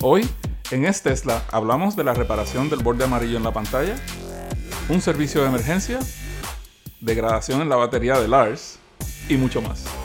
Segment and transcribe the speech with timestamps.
[0.00, 0.28] Hoy,
[0.70, 3.96] en Es Tesla, hablamos de la reparación del borde amarillo en la pantalla,
[4.88, 5.98] un servicio de emergencia,
[7.00, 8.78] degradación en la batería de Lars
[9.28, 9.97] y mucho más.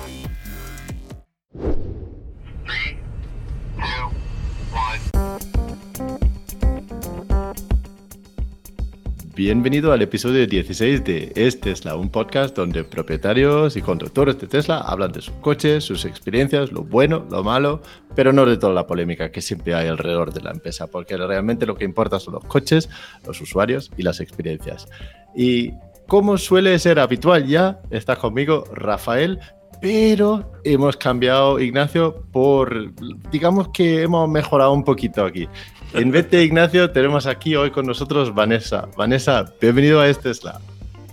[9.46, 14.78] Bienvenido al episodio 16 de Es Tesla, un podcast donde propietarios y conductores de Tesla
[14.78, 17.82] hablan de sus coches, sus experiencias, lo bueno, lo malo,
[18.16, 21.66] pero no de toda la polémica que siempre hay alrededor de la empresa, porque realmente
[21.66, 22.90] lo que importa son los coches,
[23.28, 24.88] los usuarios y las experiencias.
[25.36, 25.74] Y
[26.08, 29.42] como suele ser habitual ya, está conmigo Rafael,
[29.84, 32.94] pero hemos cambiado, Ignacio, por,
[33.32, 35.46] digamos que hemos mejorado un poquito aquí.
[35.94, 38.88] En vez de Ignacio, tenemos aquí hoy con nosotros Vanessa.
[38.96, 40.62] Vanessa, bienvenido a Estesla.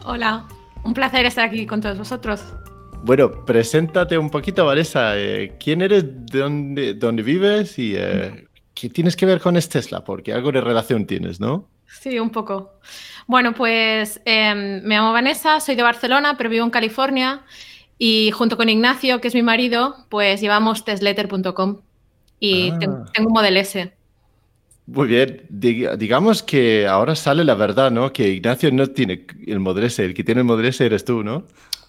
[0.04, 0.46] Hola,
[0.84, 2.44] un placer estar aquí con todos vosotros.
[3.02, 5.18] Bueno, preséntate un poquito, Vanessa.
[5.18, 6.04] Eh, ¿Quién eres?
[6.26, 7.76] ¿De dónde, dónde vives?
[7.76, 10.04] ¿Y eh, qué tienes que ver con Estesla?
[10.04, 11.68] Porque algo de relación tienes, ¿no?
[11.88, 12.74] Sí, un poco.
[13.26, 17.42] Bueno, pues em, me llamo Vanessa, soy de Barcelona, pero vivo en California.
[18.02, 21.82] Y junto con Ignacio, que es mi marido, pues llevamos testletter.com.
[22.40, 22.78] Y Ah.
[22.78, 23.92] tengo, tengo un Model S.
[24.86, 25.42] Muy bien.
[25.50, 28.10] Dig- digamos que ahora sale la verdad, ¿no?
[28.10, 31.22] Que Ignacio no tiene el Model S, el que tiene el Model S eres tú,
[31.22, 31.44] ¿no?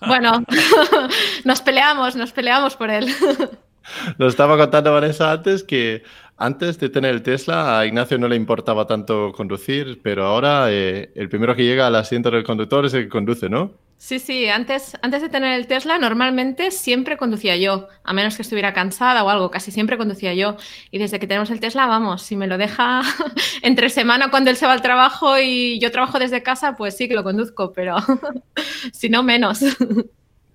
[0.06, 0.44] Bueno,
[1.45, 3.08] nos peleamos, nos peleamos por él.
[4.20, 6.04] Nos estaba contando Vanessa antes que
[6.38, 11.12] antes de tener el Tesla a Ignacio no le importaba tanto conducir, pero ahora eh,
[11.16, 13.72] el primero que llega al asiento del conductor es el que conduce, ¿no?
[14.02, 18.42] Sí, sí, antes, antes de tener el Tesla, normalmente siempre conducía yo, a menos que
[18.42, 20.58] estuviera cansada o algo, casi siempre conducía yo.
[20.90, 23.04] Y desde que tenemos el Tesla, vamos, si me lo deja
[23.62, 27.08] entre semana cuando él se va al trabajo y yo trabajo desde casa, pues sí
[27.08, 27.98] que lo conduzco, pero
[28.92, 29.60] si no, menos.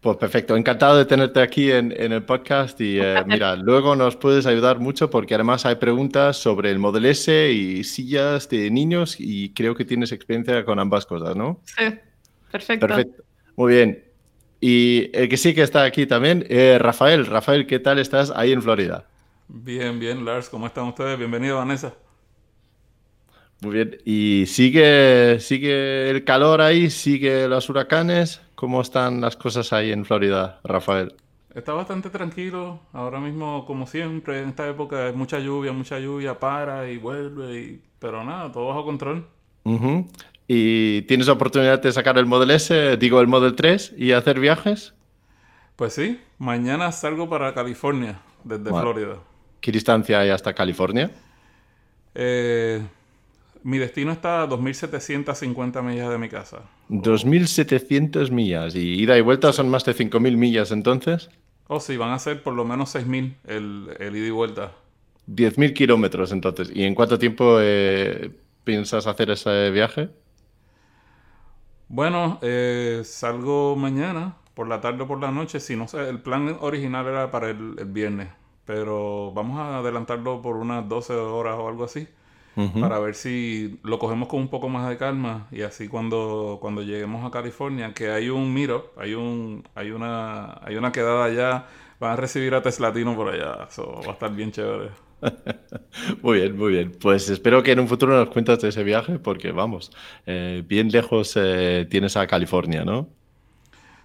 [0.01, 4.17] Pues perfecto, encantado de tenerte aquí en, en el podcast y eh, mira, luego nos
[4.17, 9.15] puedes ayudar mucho porque además hay preguntas sobre el Model S y sillas de niños
[9.21, 11.61] y creo que tienes experiencia con ambas cosas, ¿no?
[11.65, 11.85] Sí,
[12.51, 12.89] perfecto.
[12.89, 13.25] Perfecto,
[13.56, 14.05] muy bien.
[14.61, 17.27] Y el que sí que está aquí también, eh, Rafael.
[17.27, 19.06] Rafael, ¿qué tal estás ahí en Florida?
[19.49, 21.19] Bien, bien, Lars, ¿cómo están ustedes?
[21.19, 21.94] Bienvenido, Vanessa.
[23.61, 23.99] Muy bien.
[24.05, 26.91] ¿Y sigue, sigue el calor ahí?
[26.91, 28.41] ¿Sigue los huracanes?
[28.55, 31.15] ¿Cómo están las cosas ahí en Florida, Rafael?
[31.55, 32.81] Está bastante tranquilo.
[32.93, 37.61] Ahora mismo, como siempre, en esta época hay mucha lluvia, mucha lluvia, para y vuelve.
[37.61, 37.83] Y...
[37.99, 39.27] Pero nada, todo bajo control.
[40.49, 44.95] ¿Y tienes oportunidad de sacar el Model S, digo el Model 3, y hacer viajes?
[45.77, 48.83] Pues sí, mañana salgo para California, desde Vale.
[48.83, 49.17] Florida.
[49.61, 51.11] ¿Qué distancia hay hasta California?
[52.15, 52.81] Eh,
[53.62, 56.62] mi destino está a 2.750 millas de mi casa.
[56.89, 58.75] 2.700 millas.
[58.77, 61.31] ¿Y ida y vuelta son más de 5.000 millas entonces?
[61.67, 64.73] Oh, sí, van a ser por lo menos 6.000 el, el ida y vuelta.
[65.27, 66.71] 10.000 kilómetros entonces.
[66.73, 68.31] ¿Y en cuánto tiempo eh,
[68.65, 70.11] piensas hacer ese viaje?
[71.89, 75.61] Bueno, eh, salgo mañana, por la tarde o por la noche.
[75.61, 78.29] Si no sé, el plan original era para el, el viernes,
[78.65, 82.09] pero vamos a adelantarlo por unas 12 horas o algo así,
[82.79, 86.83] para ver si lo cogemos con un poco más de calma y así cuando, cuando
[86.83, 91.67] lleguemos a California, que hay un miro, hay un, hay una, hay una quedada allá,
[92.01, 95.06] van a recibir a Teslatino por allá, eso va a estar bien chévere.
[96.22, 96.93] Muy bien, muy bien.
[97.00, 99.91] Pues espero que en un futuro nos cuentas de ese viaje porque vamos,
[100.27, 103.16] eh, bien lejos eh, tienes a California, ¿no?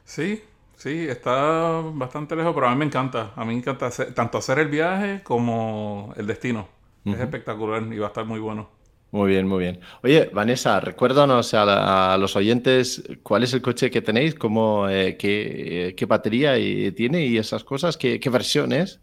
[0.04, 0.44] Sí,
[0.78, 3.34] sí, está bastante lejos, pero a mí me encanta.
[3.36, 6.68] A mí me encanta hacer- tanto hacer el viaje como el destino.
[7.10, 8.70] Es espectacular y va a estar muy bueno.
[9.14, 9.82] Muy bien, muy bien.
[10.04, 14.88] Oye, Vanessa, recuérdanos a, la- a los oyentes cuál es el coche que tenéis, cómo,
[14.88, 19.02] eh, qué, qué batería y- tiene y esas cosas, qué, qué versión es.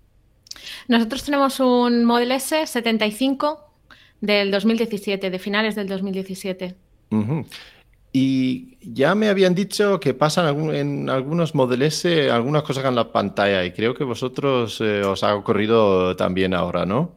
[0.89, 3.65] Nosotros tenemos un Model S 75
[4.21, 6.75] del 2017, de finales del 2017.
[7.11, 7.47] Ujú.
[8.13, 13.13] Y ya me habían dicho que pasan en algunos Model S algunas cosas en la
[13.13, 17.13] pantalla y creo que vosotros eh, os ha ocurrido también ahora, ¿no?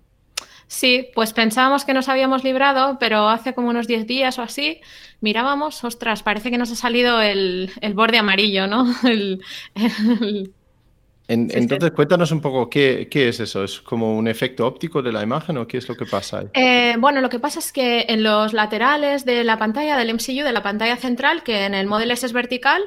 [0.67, 4.79] Sí, pues pensábamos que nos habíamos librado, pero hace como unos 10 días o así
[5.19, 8.85] mirábamos, ostras, parece que nos ha salido el, el borde amarillo, ¿no?
[9.03, 9.41] El-
[9.75, 10.53] el-
[11.31, 11.59] En- Sí, sí.
[11.63, 13.63] entonces, cuéntanos un poco qué, qué es eso.
[13.63, 16.47] ¿Es como un efecto óptico de la imagen o qué es lo que pasa ahí?
[16.53, 20.43] Eh, bueno, lo que pasa es que en los laterales de la pantalla, del MCU,
[20.43, 22.81] de la pantalla central, que en el Model S es vertical,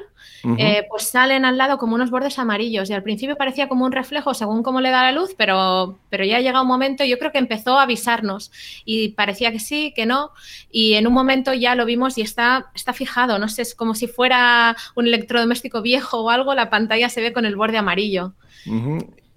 [0.57, 3.91] Eh, pues salen al lado como unos bordes amarillos y al principio parecía como un
[3.91, 7.17] reflejo según cómo le da la luz, pero, pero ya ha llegado un momento, yo
[7.17, 8.51] creo que empezó a avisarnos
[8.85, 10.31] y parecía que sí, que no,
[10.71, 13.95] y en un momento ya lo vimos y está, está fijado, no sé, es como
[13.95, 18.33] si fuera un electrodoméstico viejo o algo, la pantalla se ve con el borde amarillo.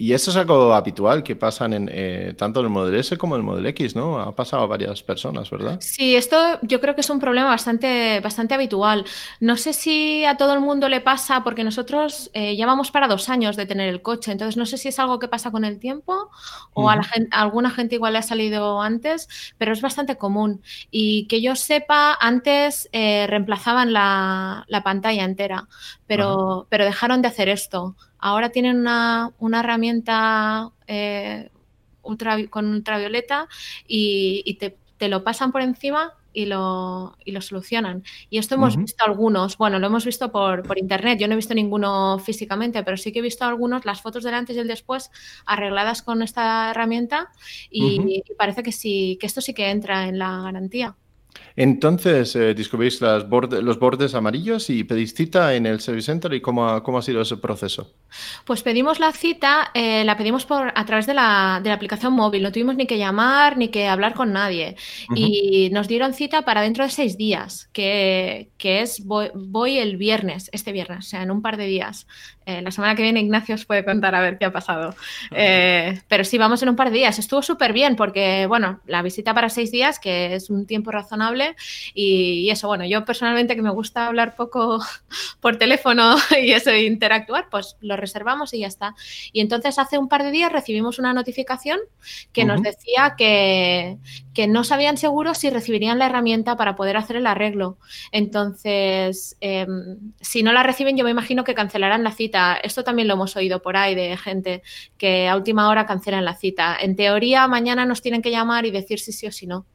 [0.00, 3.34] Y eso es algo habitual que pasan en, eh, tanto en el Model S como
[3.34, 4.20] en el Model X, ¿no?
[4.20, 5.78] Ha pasado a varias personas, ¿verdad?
[5.80, 9.04] Sí, esto yo creo que es un problema bastante, bastante habitual.
[9.40, 13.08] No sé si a todo el mundo le pasa, porque nosotros eh, ya vamos para
[13.08, 15.64] dos años de tener el coche, entonces no sé si es algo que pasa con
[15.64, 16.30] el tiempo
[16.74, 19.28] o a, la gente, alguna gente igual le ha salido antes,
[19.58, 20.62] pero es bastante común.
[20.92, 25.66] Y que yo sepa, antes eh, reemplazaban la, la, pantalla entera,
[26.06, 27.96] pero, pero dejaron de hacer esto.
[28.18, 31.50] Ahora tienen una, herramienta eh,
[32.50, 33.48] con ultravioleta
[33.86, 38.04] y, te, lo pasan por encima y lo, lo solucionan.
[38.30, 41.54] Y esto hemos visto algunos, bueno, lo hemos visto por, internet, yo no he visto
[41.54, 45.10] ninguno físicamente, pero sí que he visto algunos, las fotos del antes y el después
[45.46, 47.30] arregladas con esta herramienta.
[47.70, 50.96] Y, y parece que sí, que esto sí que entra en la garantía.
[51.56, 56.68] Entonces, eh, descubrís los bordes amarillos y pedís cita en el Service Center y cómo
[56.68, 57.94] ha, cómo ha sido ese proceso.
[58.44, 62.12] Pues pedimos la cita, eh, la pedimos por, a través de la, de la, aplicación
[62.12, 64.76] móvil, no tuvimos ni que llamar ni que hablar con nadie.
[65.16, 69.96] Y nos dieron cita para dentro de seis días, que, que es voy, voy, el
[69.96, 72.06] viernes, este viernes, o sea, en un par de días.
[72.48, 74.94] Eh, la semana que viene Ignacio os puede contar a ver qué ha pasado.
[75.32, 77.18] Eh, pero sí, vamos en un par de días.
[77.18, 81.27] Estuvo súper bien porque, bueno, la visita para seis días, que es un tiempo razonable.
[81.94, 84.80] Y, eso, bueno, yo personalmente que me gusta hablar poco
[85.40, 88.94] por teléfono y eso, interactuar, pues lo reservamos y ya está.
[89.32, 91.78] Y entonces hace un par de días recibimos una notificación
[92.32, 93.98] que nos decía que,
[94.34, 97.78] que no sabían seguro si recibirían la herramienta para poder hacer el arreglo.
[98.12, 103.08] Entonces, em, si no la reciben, yo me imagino que cancelarán la cita esto también
[103.08, 104.62] lo hemos oído por ahí de gente
[104.96, 106.76] que a última hora cancelan la cita.
[106.80, 109.66] En teoría, mañana nos tienen que llamar y decir si sí o si no.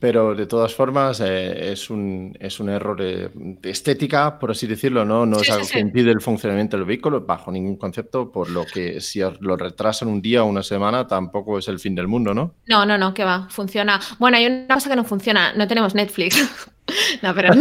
[0.00, 3.30] Pero de todas formas eh, es, un, es un error de,
[3.62, 5.26] estética, por así decirlo, ¿no?
[5.26, 9.02] No es algo que impide el funcionamiento del vehículo bajo ningún concepto, por lo que
[9.02, 12.54] si lo retrasan un día o una semana tampoco es el fin del mundo, ¿no?
[12.66, 14.00] No, no, no, que va, funciona.
[14.18, 16.66] Bueno, hay una cosa que no funciona, no tenemos Netflix.
[17.22, 17.52] no, pero...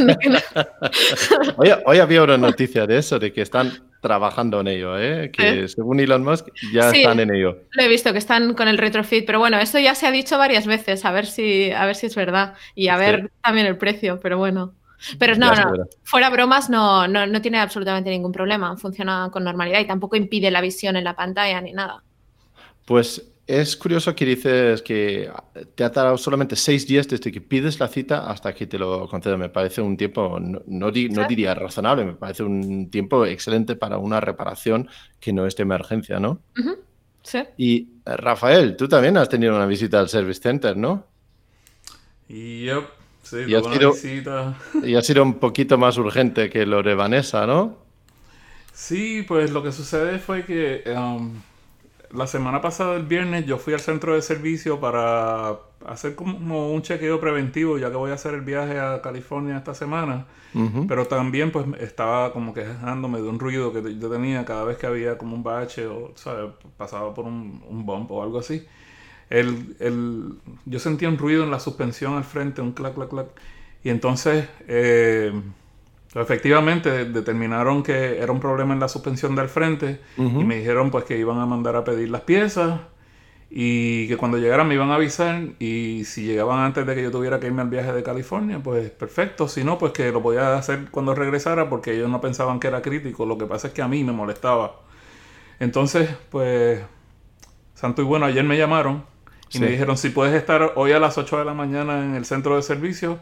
[1.85, 3.71] hoy había una noticia de eso, de que están
[4.03, 5.31] trabajando en ello, ¿eh?
[5.31, 7.57] que según Elon Musk ya están en ello.
[7.71, 10.37] Lo he visto que están con el retrofit, pero bueno, eso ya se ha dicho
[10.37, 13.77] varias veces, a ver si, a ver si es verdad y a ver también el
[13.77, 14.73] precio, pero bueno.
[15.17, 19.79] Pero no, no, fuera bromas no, no, no tiene absolutamente ningún problema, funciona con normalidad
[19.79, 22.03] y tampoco impide la visión en la pantalla ni nada.
[22.85, 25.29] Pues es curioso que dices que
[25.75, 29.07] te ha tardado solamente seis días desde que pides la cita hasta que te lo
[29.09, 29.37] concedo.
[29.37, 34.87] Me parece un tiempo, no, diría razonable, me parece un tiempo excelente para una reparación
[35.19, 36.41] que no es de emergencia, ¿no?
[37.21, 37.39] Sí.
[37.57, 41.05] Y Rafael, tú también has tenido una visita al Service Center, ¿no?
[42.29, 42.83] Yep.
[43.23, 44.57] Sí, y, ha sido, visita.
[44.83, 47.77] y ha sido un poquito más urgente que lo de Vanessa, ¿no?
[48.73, 51.31] Sí, pues lo que sucede fue que um,
[52.13, 56.81] la semana pasada, el viernes, yo fui al centro de servicio para hacer como un
[56.81, 60.25] chequeo preventivo, ya que voy a hacer el viaje a California esta semana.
[60.87, 64.85] Pero también pues estaba como quejándome de un ruido que yo tenía cada vez que
[64.85, 66.51] había como un bache o, ¿sabes?
[66.77, 68.63] Pasaba por un, un bump o algo así.
[69.31, 73.27] El, el, yo sentía un ruido en la suspensión al frente, un clac, clac, clac.
[73.83, 74.47] Y entonces...
[74.67, 75.33] Eh,
[76.15, 81.05] efectivamente determinaron que era un problema en la suspensión del frente y me dijeron pues
[81.05, 82.81] que iban a mandar a pedir las piezas
[83.49, 87.11] y que cuando llegaran me iban a avisar y si llegaban antes de que yo
[87.11, 90.55] tuviera que irme al viaje de California pues perfecto, si no pues que lo podía
[90.55, 93.81] hacer cuando regresara porque ellos no pensaban que era crítico, lo que pasa es que
[93.81, 94.81] a mí me molestaba.
[95.59, 96.79] Entonces pues
[97.73, 99.03] santo y bueno, ayer me llamaron
[99.51, 102.25] y me dijeron si puedes estar hoy a las 8 de la mañana en el
[102.25, 103.19] centro de servicio,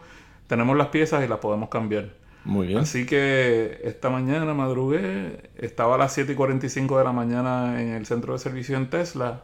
[0.48, 2.22] tenemos las piezas y las podemos cambiar.
[2.44, 2.80] Muy bien.
[2.80, 7.90] Así que esta mañana madrugué, estaba a las 7 y 45 de la mañana en
[7.90, 9.44] el centro de servicio en Tesla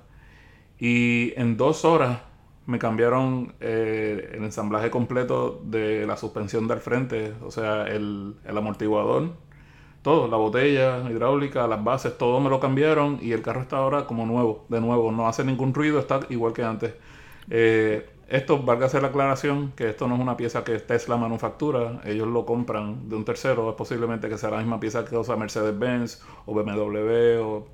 [0.80, 2.20] y en dos horas
[2.66, 8.58] me cambiaron eh, el ensamblaje completo de la suspensión del frente, o sea, el, el,
[8.58, 9.36] amortiguador,
[10.01, 14.06] todo, la botella hidráulica, las bases, todo me lo cambiaron y el carro está ahora
[14.08, 16.94] como nuevo, de nuevo, no hace ningún ruido, está igual que antes.
[17.50, 22.02] Eh, esto, valga hacer la aclaración, que esto no es una pieza que Tesla manufactura,
[22.06, 25.38] ellos lo compran de un tercero, es posiblemente que sea la misma pieza que usa
[25.38, 27.68] Mercedes-Benz o BMW o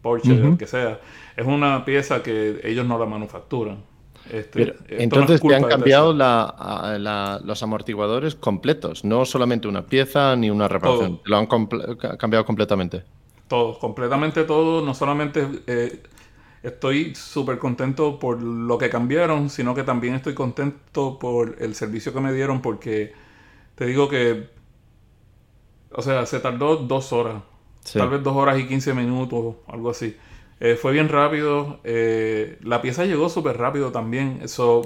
[0.00, 1.00] Porsche, o lo que sea.
[1.36, 3.82] Es una pieza que ellos no la manufacturan.
[4.30, 11.20] Este, entonces te han cambiado los amortiguadores completos, no solamente una pieza ni una reparación,
[11.24, 13.04] lo han cambiado completamente.
[13.46, 15.46] Todo, completamente todo, no solamente...
[15.66, 16.02] Eh,
[16.62, 22.12] estoy súper contento por lo que cambiaron, sino que también estoy contento por el servicio
[22.12, 23.12] que me dieron porque
[23.76, 24.50] te digo que,
[25.90, 27.42] o sea, se tardó dos horas,
[27.96, 30.16] tal vez dos horas y quince minutos, algo así.
[30.60, 31.80] Eh, fue bien rápido.
[31.84, 34.40] eh, la pieza llegó súper rápido también.
[34.42, 34.82] Eso,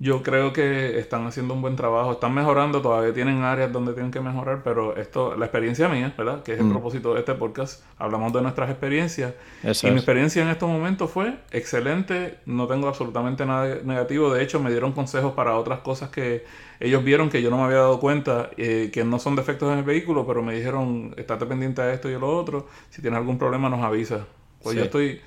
[0.00, 2.12] yo creo que están haciendo un buen trabajo.
[2.12, 2.82] Están mejorando.
[2.82, 4.62] Todavía tienen áreas donde tienen que mejorar.
[4.64, 6.42] Pero esto, la experiencia mía, ¿verdad?
[6.42, 6.70] Que es el Mm.
[6.72, 7.82] propósito de este podcast.
[7.96, 9.34] Hablamos de nuestras experiencias.
[9.62, 12.38] Eso y mi experiencia en estos momentos fue excelente.
[12.44, 14.34] No tengo absolutamente nada negativo.
[14.34, 16.44] De hecho, me dieron consejos para otras cosas que
[16.80, 19.78] ellos vieron que yo no me había dado cuenta, eh, que no son defectos en
[19.78, 22.66] el vehículo, pero me dijeron, estate pendiente de esto y de lo otro.
[22.90, 24.26] Si tienes algún problema, nos avisa.
[24.62, 24.78] Pues Sí.
[24.78, 25.20] yo estoy...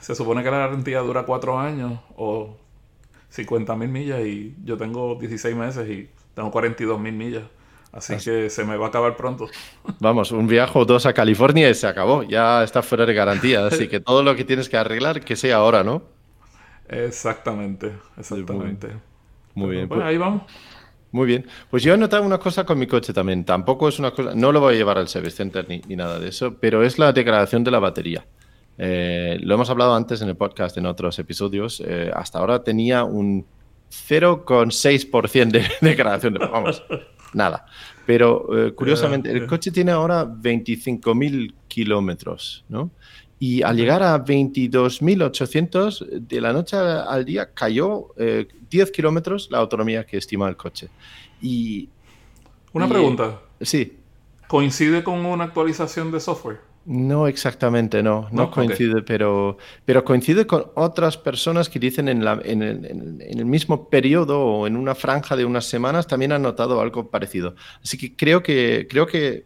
[0.00, 2.56] Se supone que la garantía dura cuatro años o
[3.32, 7.44] 50 mil millas y yo tengo 16 meses y tengo 42 mil millas.
[7.90, 9.48] Así que se me va a acabar pronto.
[10.00, 12.22] Vamos, un viaje o dos a California y se acabó.
[12.22, 13.66] Ya está fuera de garantía.
[13.66, 16.02] Así que todo lo que tienes que arreglar, que sea ahora, ¿no?
[16.88, 18.88] Exactamente, exactamente.
[19.54, 19.88] Muy bien.
[19.88, 20.42] Pues Pues- ahí vamos.
[21.10, 21.46] Muy bien.
[21.70, 23.44] Pues yo he notado una cosa con mi coche también.
[23.44, 26.18] Tampoco es una cosa, no lo voy a llevar al service center ni, ni nada
[26.18, 28.24] de eso, pero es la degradación de la batería.
[28.78, 31.82] Eh, lo hemos hablado antes en el podcast, en otros episodios.
[31.86, 33.44] Eh, hasta ahora tenía un
[33.90, 36.34] 0,6% de degradación.
[36.34, 36.82] De, vamos,
[37.32, 37.66] nada.
[38.06, 42.90] Pero eh, curiosamente, el coche tiene ahora 25.000 kilómetros, ¿no?
[43.38, 49.58] Y al llegar a 22.800, de la noche al día cayó eh, 10 kilómetros la
[49.58, 50.88] autonomía que estima el coche.
[51.40, 51.88] Y
[52.72, 53.40] Una Y- pregunta.
[53.60, 53.98] sí,
[54.48, 56.60] ¿Coincide con una actualización de software?
[56.84, 62.24] No exactamente, no, no, No, coincide, pero, pero coincide con otras personas que dicen en,
[62.24, 66.06] la- en el, en- en el mismo periodo o en una franja de unas semanas
[66.06, 67.54] también han notado algo parecido.
[67.82, 69.44] Así que creo que, creo que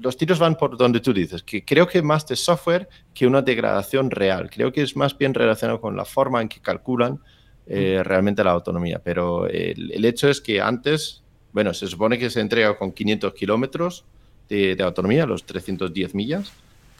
[0.00, 3.42] los tiros van por donde tú dices, que creo que más de software que una
[3.42, 4.48] degradación real.
[4.48, 7.18] Creo que es más bien relacionado con la forma en que calculan
[7.66, 9.00] eh, realmente la autonomía.
[9.02, 13.34] Pero el, el hecho es que antes, bueno, se supone que se entrega con 500
[13.34, 14.04] kilómetros
[14.48, 16.52] de, de autonomía, los 310 millas.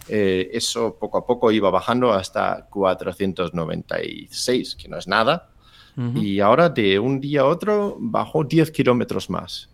[0.08, 5.50] Eh, eso poco a poco iba bajando hasta 496, que no es nada.
[6.14, 9.68] Y ahora de un día a otro bajó 10 kilómetros más.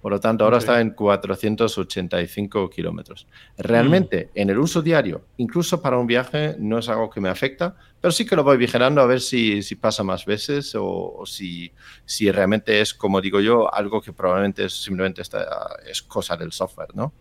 [0.00, 0.62] Por lo tanto, ahora Ok.
[0.62, 3.28] está en 485 kilómetros.
[3.56, 7.76] Realmente, en el uso diario, incluso para un viaje, no es algo que me afecta,
[8.00, 10.84] pero sí que lo voy vigilando a ver si, si pasa más veces o,
[11.18, 11.72] o si,
[12.04, 16.50] si realmente es, como digo yo, algo que probablemente es, simplemente está- es cosa del
[16.52, 17.12] software, ¿no?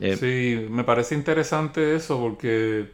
[0.00, 2.90] Eh, Sí, me parece interesante eso porque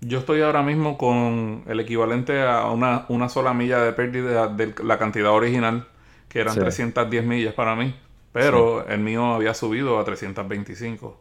[0.00, 4.74] yo estoy ahora mismo con el equivalente a una, una sola milla de pérdida de
[4.84, 5.88] la cantidad original,
[6.28, 6.60] que eran Sí.
[6.60, 7.94] 310 millas para mí,
[8.32, 11.20] pero el mío había subido a 325.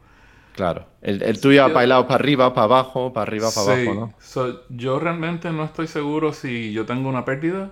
[0.54, 0.88] Claro.
[1.02, 4.14] El, el tuyo ha bailado para arriba, para abajo, para arriba, para Sí, abajo, ¿no?
[4.20, 7.72] so, yo realmente no estoy seguro si yo tengo una pérdida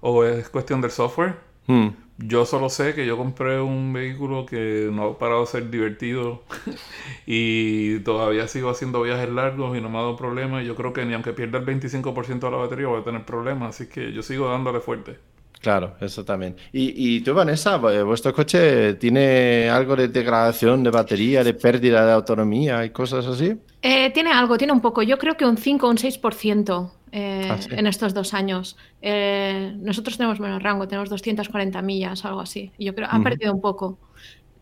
[0.00, 1.36] o es cuestión del software.
[1.66, 1.88] Hmm.
[2.18, 6.42] Yo solo sé que yo compré un vehículo que no ha parado de ser divertido
[7.26, 10.66] y todavía sigo haciendo viajes largos y no me ha dado problemas.
[10.66, 13.76] Yo creo que ni aunque pierda el 25% de la batería voy a tener problemas,
[13.76, 15.18] así que yo sigo dándole fuerte.
[15.60, 16.56] Claro, eso también.
[16.72, 22.04] Y, y tú, Vanessa, eh, ¿vuestro coche tiene algo de degradación de batería, de pérdida
[22.04, 23.56] de autonomía y cosas así?
[23.82, 25.02] Eh, tiene algo, tiene un poco.
[25.02, 27.68] Yo creo que un 5 o un 6% eh, Ah, sí.
[27.72, 28.76] en estos dos años.
[29.00, 32.72] Eh, nosotros tenemos menos rango, tenemos 240 millas, algo así.
[32.78, 33.24] Y yo creo ha Ujú.
[33.24, 34.00] perdido un poco.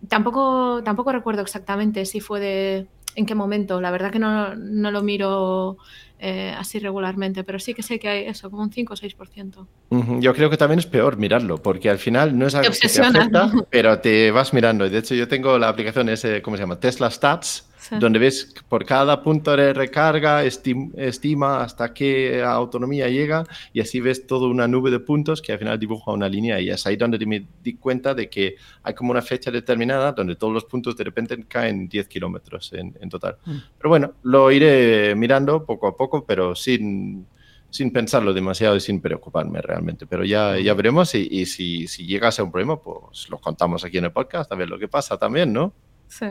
[0.08, 3.80] Tampoco, tampoco recuerdo exactamente si fue de en qué momento.
[3.80, 5.78] La verdad que no, no lo miro
[6.18, 9.68] eh, así regularmente, pero sí que sé que hay eso, como un 5 o 6%.
[9.90, 12.88] Ujú, Yo creo que también es peor mirarlo, porque al final no es algo que
[12.88, 14.86] te afecta, pero te vas mirando.
[14.86, 16.78] Y de hecho, yo tengo la aplicación ese, ¿cómo se llama?
[16.78, 17.96] Tesla Stats, Sí.
[18.00, 24.00] donde ves por cada punto de recarga, estim- estima hasta qué autonomía llega, y así
[24.00, 26.58] ves toda una nube de puntos que al final dibuja una línea.
[26.60, 30.34] Y es ahí donde me di cuenta de que hay como una fecha determinada donde
[30.34, 33.36] todos los puntos de repente caen 10 kilómetros en, en total.
[33.44, 33.56] Mm.
[33.78, 37.26] Pero bueno, lo iré mirando poco a poco, pero sin,
[37.70, 40.06] sin pensarlo demasiado y sin preocuparme realmente.
[40.06, 43.38] Pero ya, ya veremos y, y si, si llega a ser un problema, pues lo
[43.38, 45.72] contamos aquí en el podcast, a ver lo que pasa también, ¿no?
[46.08, 46.26] Sí.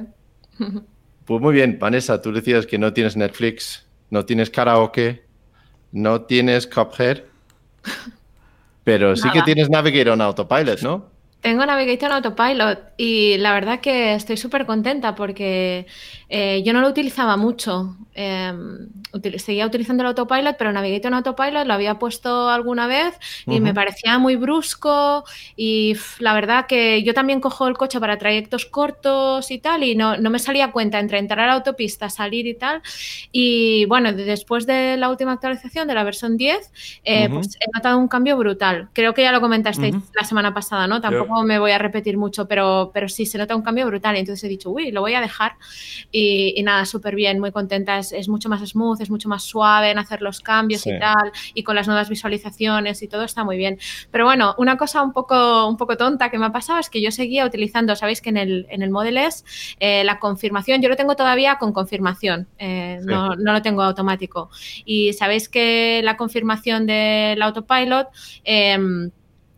[1.26, 5.24] Pues muy bien, Vanessa, tú decías que no tienes Netflix, no tienes karaoke,
[5.92, 7.24] no tienes Cuphead,
[8.84, 11.10] pero sí que tienes Navigator on Autopilot, ¿no?
[11.42, 15.86] Tengo Navigator Autopilot y la verdad que estoy súper contenta porque
[16.30, 17.96] eh, yo no lo utilizaba mucho.
[18.18, 18.54] Eh,
[19.12, 23.74] util- seguía utilizando el Autopilot, pero Navigator Autopilot lo había puesto alguna vez y me
[23.74, 25.26] parecía muy brusco
[25.58, 29.96] y la verdad que yo también cojo el coche para trayectos cortos y tal y
[29.96, 32.82] no, no me salía cuenta entre entrar a la autopista, salir y tal.
[33.34, 36.72] Y bueno, de- después de la última actualización de la versión 10,
[37.04, 37.36] eh, Ujú.
[37.36, 38.88] pues he notado un cambio brutal.
[38.94, 41.02] Creo que ya lo comentasteis la semana pasada, ¿no?
[41.02, 44.16] Tampoco me voy a repetir mucho, pero, pero sí se nota un cambio brutal.
[44.16, 45.56] Y entonces he dicho, uy, lo voy a dejar.
[46.12, 48.02] Y, nada, súper bien, muy contenta.
[48.12, 51.32] Es, mucho más smooth, es mucho más suave en hacer los cambios y tal.
[51.54, 53.80] Y con las nuevas visualizaciones y todo está muy bien.
[54.12, 57.02] Pero bueno, una cosa un poco, un poco tonta que me ha pasado es que
[57.02, 59.44] yo seguía utilizando, sabéis que en el, en el Model S
[59.80, 64.50] eh, la confirmación, yo lo tengo todavía con confirmación, eh, no, no, lo tengo automático.
[64.86, 68.08] Y sabéis que la confirmación del autopilot...
[68.44, 69.10] Eh,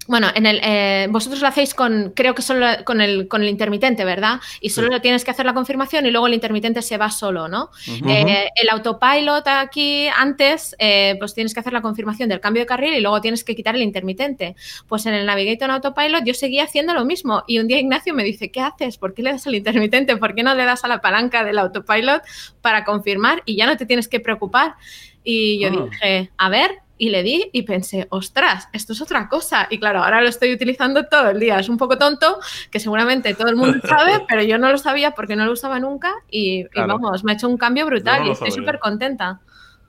[0.08, 3.50] bueno, en el, eh, vosotros lo hacéis con, creo que solo con el, con el
[3.50, 4.40] intermitente, ¿verdad?
[4.62, 7.48] Y solo lo tienes que hacer la confirmación y luego el intermitente se va solo,
[7.48, 7.70] ¿no?
[8.08, 12.68] Eh, el autopilot aquí antes, eh, pues tienes que hacer la confirmación del cambio de
[12.68, 14.56] carril y luego tienes que quitar el intermitente.
[14.88, 18.24] Pues en el Navigator Autopilot yo seguía haciendo lo mismo y un día Ignacio me
[18.24, 18.98] dice, ¿qué haces?
[18.98, 20.16] ¿Por qué le das al intermitente?
[20.16, 22.24] ¿Por qué no le das a la palanca del autopilot
[22.62, 24.76] para confirmar y ya no te tienes que preocupar?
[25.24, 25.90] Y yo ah.
[25.90, 29.68] dije, a ver, y le di y pensé, ostras, esto es otra cosa.
[29.70, 31.60] Y claro, ahora lo estoy utilizando todo el día.
[31.60, 32.40] Es un poco tonto,
[32.72, 35.80] que seguramente todo el mundo sabe, pero yo no lo sabía porque no lo usaba
[35.80, 39.40] nunca y, vamos, me ha hecho un cambio brutal y estoy súper contenta.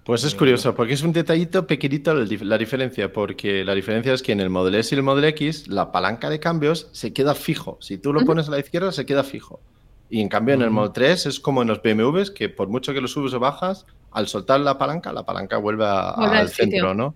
[0.04, 4.32] Pues es curioso, porque es un detallito pequeñito la diferencia, porque la diferencia es que
[4.32, 7.76] en el Model S y el Model X la palanca de cambios se queda fijo.
[7.82, 9.60] Si tú lo pones a la izquierda, se queda fijo.
[10.08, 12.94] Y en cambio en el Model 3 es como en los BMWs, que por mucho
[12.94, 17.14] que lo subes o bajas, al soltar la palanca, la palanca vuelve, al centro, ¿no?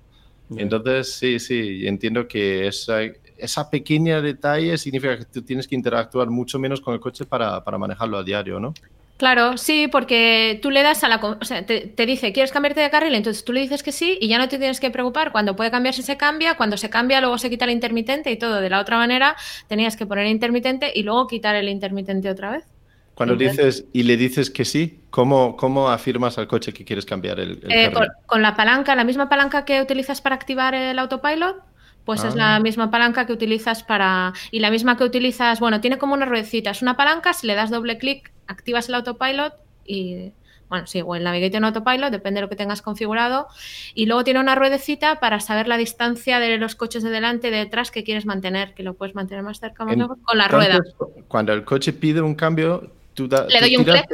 [0.56, 3.00] Entonces, sí, sí, entiendo que esa,
[3.38, 7.64] esa pequeña detalle significa que tú tienes que interactuar mucho menos con el coche para,
[7.64, 8.74] para manejarlo a diario, ¿no?
[9.22, 11.16] Claro, sí, porque tú le das a la...
[11.16, 13.14] O sea, te, dice, ¿quieres cambiarte de carril?
[13.14, 15.30] Entonces tú le dices que sí y ya no te tienes que preocupar.
[15.30, 16.56] Cuando puede cambiarse, se cambia.
[16.56, 18.60] Cuando se cambia, luego se quita el intermitente y todo.
[18.60, 19.36] De la otra manera,
[19.68, 22.64] tenías que poner intermitente y luego quitar el intermitente otra vez.
[23.14, 27.40] Cuando dices y le dices que sí, ¿cómo, cómo afirmas al coche que quieres cambiar
[27.40, 27.92] el, eh,
[28.26, 31.56] con, la palanca, la misma palanca que utilizas para activar el autopilot,
[32.04, 32.60] pues es la ah.
[32.60, 34.32] misma palanca que utilizas para...
[34.50, 37.54] Y la misma que utilizas, bueno, tiene como una ruedecita, es una palanca, si le
[37.54, 39.54] das doble clic, activas el autopilot
[39.86, 40.32] y...
[40.68, 43.46] Bueno, sí, o el Navigator en Autopilot, depende de lo que tengas configurado.
[43.94, 47.50] Y luego tiene una ruedecita para saber la distancia de los coches de delante y
[47.50, 50.48] de detrás que quieres mantener, que lo puedes mantener más cerca más lejos con la
[50.48, 50.80] rueda.
[51.28, 54.04] Cuando el coche pide un cambio, le doy un clic.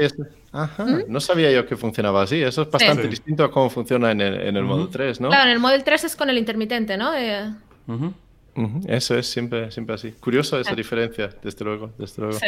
[0.51, 1.05] Ajá, ¿Mm?
[1.09, 2.43] no sabía yo que funcionaba así.
[2.43, 5.29] Eso es bastante distinto a cómo funciona en el, en el Model 3, ¿no?
[5.29, 7.13] Claro, en el Model 3 es con el intermitente, ¿no?
[8.87, 10.13] Eso es siempre, siempre así.
[10.13, 11.93] Curioso esa diferencia, desde luego.
[11.99, 12.39] Desde luego.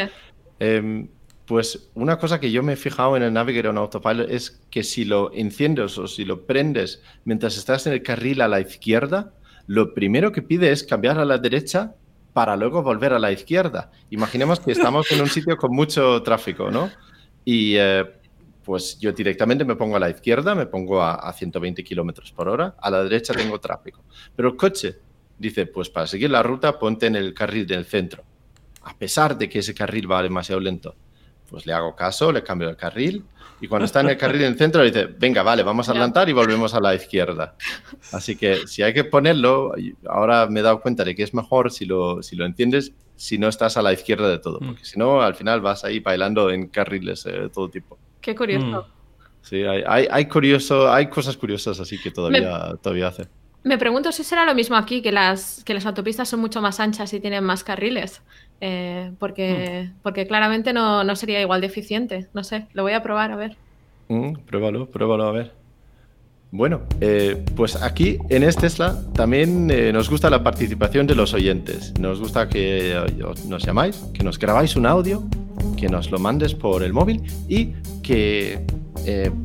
[0.59, 1.09] Em,
[1.47, 4.83] pues una cosa que yo me he fijado en el Navigator en Autopilot es que
[4.83, 9.33] si lo enciendes o si lo prendes mientras estás en el carril a la izquierda,
[9.67, 11.95] lo primero que pide es cambiar a la derecha
[12.33, 13.91] para luego volver a la izquierda.
[14.11, 16.91] Imaginemos que estamos en un sitio con mucho tráfico, ¿no?
[17.45, 18.05] Y eh,
[18.65, 22.77] pues yo directamente me pongo a la izquierda, me pongo a, 120 kilómetros por hora,
[22.81, 24.05] a la derecha tengo tráfico.
[24.37, 24.99] Pero el coche
[25.39, 28.23] dice, pues para seguir la ruta ponte en el carril del centro,
[28.83, 30.95] a pesar de que ese carril va demasiado lento.
[31.49, 33.25] Pues le hago caso, le cambio el carril
[33.61, 36.29] y cuando está en el carril en el centro dice, venga, vale, vamos a adelantar
[36.29, 37.57] y volvemos a la izquierda.
[38.13, 39.75] Así que si hay que ponerlo,
[40.09, 43.37] ahora me he dado cuenta de que es mejor si lo, si lo entiendes, si
[43.37, 46.51] no estás a la izquierda de todo, porque si no, al final vas ahí bailando
[46.51, 47.99] en carriles eh, de todo tipo.
[48.21, 48.67] Qué curioso.
[48.67, 49.01] Mm.
[49.43, 53.29] Sí, hay, hay, hay, curioso, hay cosas curiosas así que todavía, todavía hace.
[53.63, 56.81] Me pregunto si será lo mismo aquí, que las, que las autopistas son mucho más
[56.81, 58.23] anchas y tienen más carriles.
[58.61, 60.01] Eh, porque, mm.
[60.03, 62.29] porque claramente no, no, sería igual de eficiente.
[62.35, 63.57] No sé, lo voy a probar a ver.
[64.09, 65.53] Mm, pruébalo, pruébalo a ver.
[66.53, 71.33] Bueno, eh, pues aquí en este Tesla también eh, nos gusta la participación de los
[71.33, 71.95] oyentes.
[72.01, 72.97] Nos gusta que
[73.47, 75.23] nos llamáis, que nos grabáis un audio,
[75.77, 78.65] que nos lo mandes por el móvil y que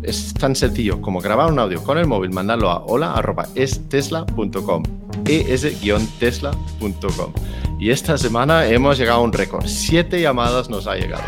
[0.04, 4.84] es tan sencillo como grabar un audio con el móvil, mandarlo a hola.estesla.com,
[5.26, 7.34] es-tesla.com.
[7.80, 9.66] Y esta semana hemos llegado a un récord.
[9.66, 11.24] Siete llamadas nos ha llegado.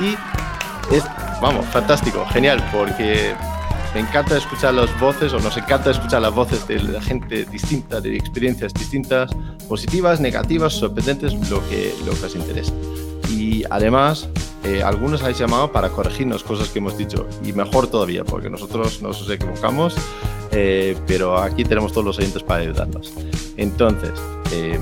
[0.00, 0.14] Y
[0.94, 1.04] es,
[1.40, 3.34] vamos, fantástico, genial, porque
[3.94, 8.00] me encanta escuchar las voces, o nos encanta escuchar las voces de la gente distinta,
[8.00, 9.30] de experiencias distintas,
[9.68, 12.72] positivas, negativas, sorprendentes, lo que, lo que os interesa.
[13.30, 14.28] Y además,
[14.64, 19.02] eh, algunos habéis llamado para corregirnos cosas que hemos dicho, y mejor todavía, porque nosotros
[19.02, 19.94] nos equivocamos,
[20.52, 23.12] eh, pero aquí tenemos todos los oyentes para ayudarnos.
[23.56, 24.12] Entonces,
[24.52, 24.78] eh,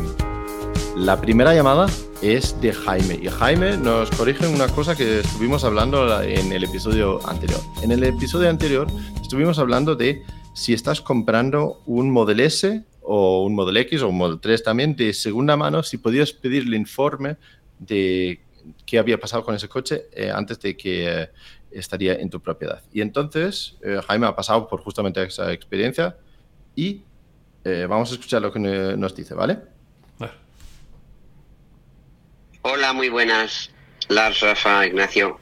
[0.96, 1.86] la primera llamada
[2.22, 7.20] es de Jaime y Jaime nos corrige una cosa que estuvimos hablando en el episodio
[7.28, 7.60] anterior.
[7.82, 8.86] En el episodio anterior
[9.20, 10.22] estuvimos hablando de
[10.54, 14.94] si estás comprando un Model S o un Model X o un Model 3 también
[14.94, 17.36] de segunda mano, si podías pedir el informe
[17.86, 18.40] de
[18.86, 21.30] qué había pasado con ese coche eh, antes de que eh,
[21.70, 22.82] estaría en tu propiedad.
[22.92, 26.16] Y entonces eh, Jaime ha pasado por justamente esa experiencia
[26.74, 27.02] y
[27.88, 29.58] vamos a escuchar lo que nos dice, ¿vale?
[32.60, 33.70] Hola, muy buenas.
[34.08, 35.40] Lars, Rafa, Ignacio.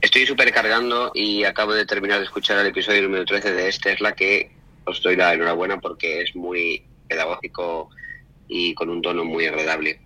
[0.00, 3.92] Estoy supercargando y acabo de terminar de escuchar el episodio número 13 de este.
[3.92, 4.52] Es la que
[4.84, 7.90] os doy la enhorabuena porque es muy pedagógico
[8.48, 10.00] y con un tono muy agradable.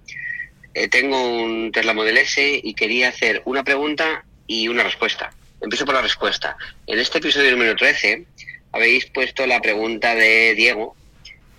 [0.75, 5.33] Eh, tengo un Tesla Model S y quería hacer una pregunta y una respuesta.
[5.61, 6.57] Empiezo por la respuesta.
[6.87, 8.27] En este episodio número 13
[8.73, 10.95] habéis puesto la pregunta de Diego,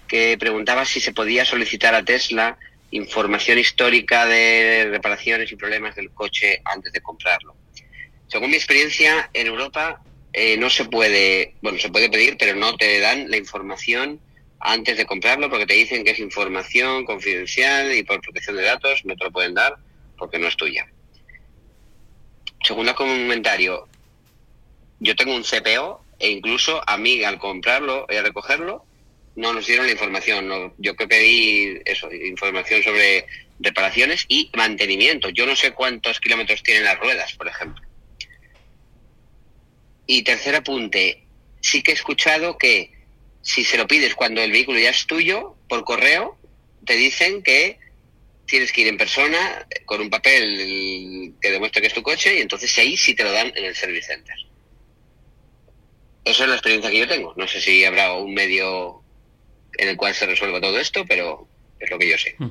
[0.08, 2.58] que preguntaba si se podía solicitar a Tesla
[2.92, 7.56] información histórica de reparaciones y problemas del coche antes de comprarlo.
[8.28, 10.02] Según mi experiencia, en Europa
[10.34, 14.20] eh, no se puede, bueno, se puede pedir, pero no te dan la información
[14.60, 19.06] antes de comprarlo porque te dicen que es información confidencial y por protección de datos
[19.06, 19.78] no te lo pueden dar
[20.18, 20.88] porque no es tuya.
[22.64, 23.88] Segundo comentario,
[25.00, 28.86] yo tengo un CPO e incluso a mí al comprarlo y a recogerlo
[29.36, 30.74] no nos dieron la información.
[30.78, 33.26] yo que pedí eso, información sobre
[33.60, 35.30] reparaciones y mantenimiento.
[35.30, 37.82] Yo no sé cuántos kilómetros tienen las ruedas, por ejemplo.
[40.06, 41.24] Y tercer apunte,
[41.62, 42.99] sí que he escuchado que
[43.42, 46.38] si se lo pides cuando el vehículo ya es tuyo, por correo,
[46.86, 47.80] te dicen que
[48.46, 52.42] tienes que ir en persona con un papel que demuestre que es tu coche y
[52.42, 54.36] entonces ahí sí te lo dan en el service center.
[56.26, 57.34] Esa es la experiencia que yo tengo.
[57.38, 59.02] No sé si habrá un medio
[59.78, 61.48] en el cual se resuelva todo esto, pero
[61.80, 62.36] es lo que yo sé.
[62.38, 62.50] Mm.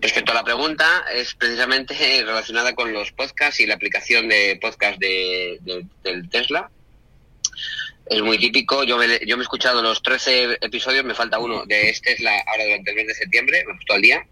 [0.00, 4.98] Respecto a la pregunta, es precisamente relacionada con los podcasts y la aplicación de podcast
[4.98, 5.58] de,
[6.02, 6.70] del Tesla.
[8.06, 8.84] Es muy típico.
[8.84, 12.32] Yo me, yo me he escuchado los 13 episodios, me falta uno de este Tesla
[12.46, 14.26] ahora durante el mes de septiembre, me justo al día.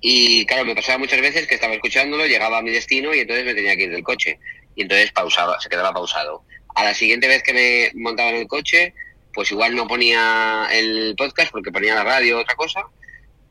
[0.00, 3.44] Y claro, me pasaba muchas veces que estaba escuchándolo, llegaba a mi destino y entonces
[3.44, 4.38] me tenía que ir del coche.
[4.74, 6.44] Y entonces pausaba, se quedaba pausado.
[6.74, 8.94] A la siguiente vez que me montaba en el coche,
[9.32, 12.82] pues igual no ponía el podcast porque ponía la radio otra cosa.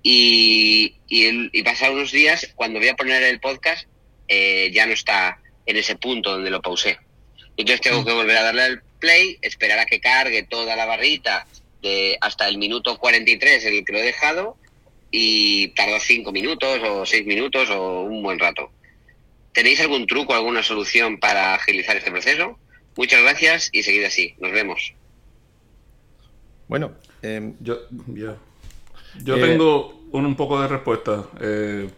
[0.01, 3.87] Y, y, y unos días, cuando voy a poner el podcast,
[4.27, 6.97] eh, ya no está en ese punto donde lo pausé.
[7.57, 11.47] Entonces tengo que volver a darle al play, esperar a que cargue toda la barrita
[11.81, 14.57] de hasta el minuto 43 en el que lo he dejado
[15.11, 18.71] y tardo 5 minutos o 6 minutos o un buen rato.
[19.53, 22.59] ¿Tenéis algún truco, alguna solución para agilizar este proceso?
[22.97, 24.35] Muchas gracias y seguid así.
[24.39, 24.93] Nos vemos.
[26.67, 27.79] Bueno, em, yo,
[29.23, 31.25] yo eh, tengo un, poco de respuesta.
[31.39, 31.89] Eh,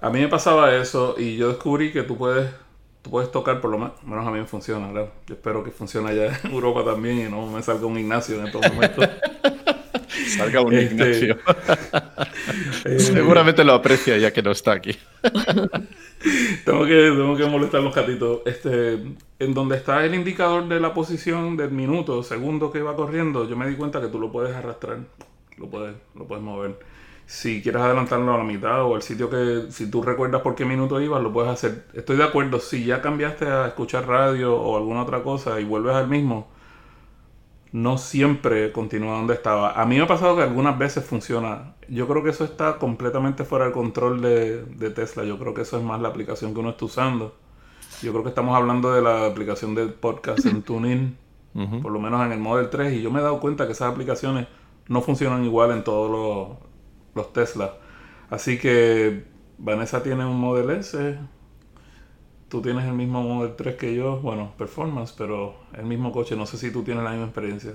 [0.00, 2.50] a mí me pasaba eso y yo descubrí que tú puedes,
[3.04, 6.40] tú puedes tocar, por lo menos a mí me funciona, Yo espero que funcione allá
[6.42, 9.06] en Europa también y no me salga un Ignacio en estos momentos.
[10.36, 11.38] salga un este, Ignacio.
[12.84, 14.92] Eh, Seguramente lo aprecia ya que no está aquí.
[16.64, 18.42] tengo, que, tengo que molestar los gatitos.
[18.44, 19.00] Este,
[19.38, 23.56] en donde está el indicador de la posición del minuto, segundo que va corriendo, yo
[23.56, 24.98] me di cuenta que tú lo puedes arrastrar,
[25.56, 26.76] lo puedes, lo puedes mover.
[27.26, 30.64] Si quieres adelantarlo a la mitad o el sitio que, si tú recuerdas por qué
[30.64, 31.86] minuto ibas, lo puedes hacer.
[31.94, 35.94] Estoy de acuerdo, si ya cambiaste a escuchar radio o alguna otra cosa y vuelves
[35.94, 36.48] al mismo,
[37.72, 39.80] no siempre continúa donde estaba.
[39.80, 41.74] A mí me ha pasado que algunas veces funciona.
[41.88, 45.24] Yo creo que eso está completamente fuera del control de, de Tesla.
[45.24, 47.34] Yo creo que eso es más la aplicación que uno está usando
[48.02, 51.16] yo creo que estamos hablando de la aplicación de podcast en TuneIn,
[51.82, 53.92] por lo menos en el Model 3, y yo me he dado cuenta que esas
[53.92, 54.46] aplicaciones
[54.88, 56.58] no funcionan igual en todos los,
[57.14, 57.74] los Tesla.
[58.30, 59.24] Así que
[59.58, 61.18] Vanessa tiene un Model S,
[62.48, 66.46] tú tienes el mismo Model 3 que yo, bueno, performance, pero el mismo coche, no
[66.46, 67.72] sé si tú tienes la misma experiencia.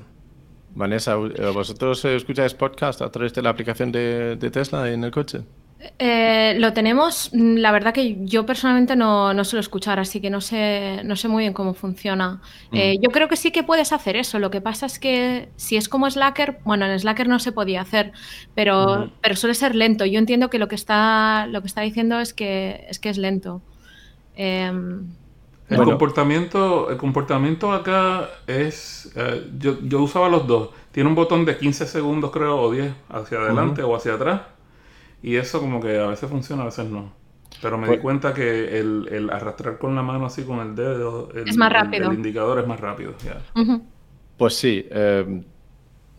[0.76, 5.42] Vanessa, ¿vosotros escucháis podcast a través de la aplicación de Tesla en el coche?
[5.98, 10.30] Eh, lo tenemos, mm, la verdad que yo personalmente no, no suelo escuchar, así que
[10.30, 12.42] no sé, no sé muy bien cómo funciona.
[12.74, 13.02] Eh, mm.
[13.02, 15.88] yo creo que sí que puedes hacer eso, lo que pasa es que si es
[15.88, 18.12] como Slacker, bueno, en Slacker no se podía hacer,
[18.56, 20.06] pero, pero suele ser lento.
[20.06, 23.18] Yo entiendo que lo que está, lo que está diciendo es que es, que es
[23.18, 23.62] lento.
[24.36, 25.08] Em,
[25.70, 31.46] el, comportamiento, el comportamiento acá es, eh, yo, yo usaba los dos, tiene un botón
[31.46, 34.42] de 15 segundos creo, o 10, hacia adelante o hacia atrás
[35.22, 37.14] y eso como que a veces funciona, a veces no.
[37.62, 41.30] Pero me di pues cuenta que el, arrastrar con la mano así con el dedo,
[41.34, 42.10] el, es más rápido.
[42.10, 43.14] El, indicador es más rápido.
[44.38, 45.44] Pues sí, eh,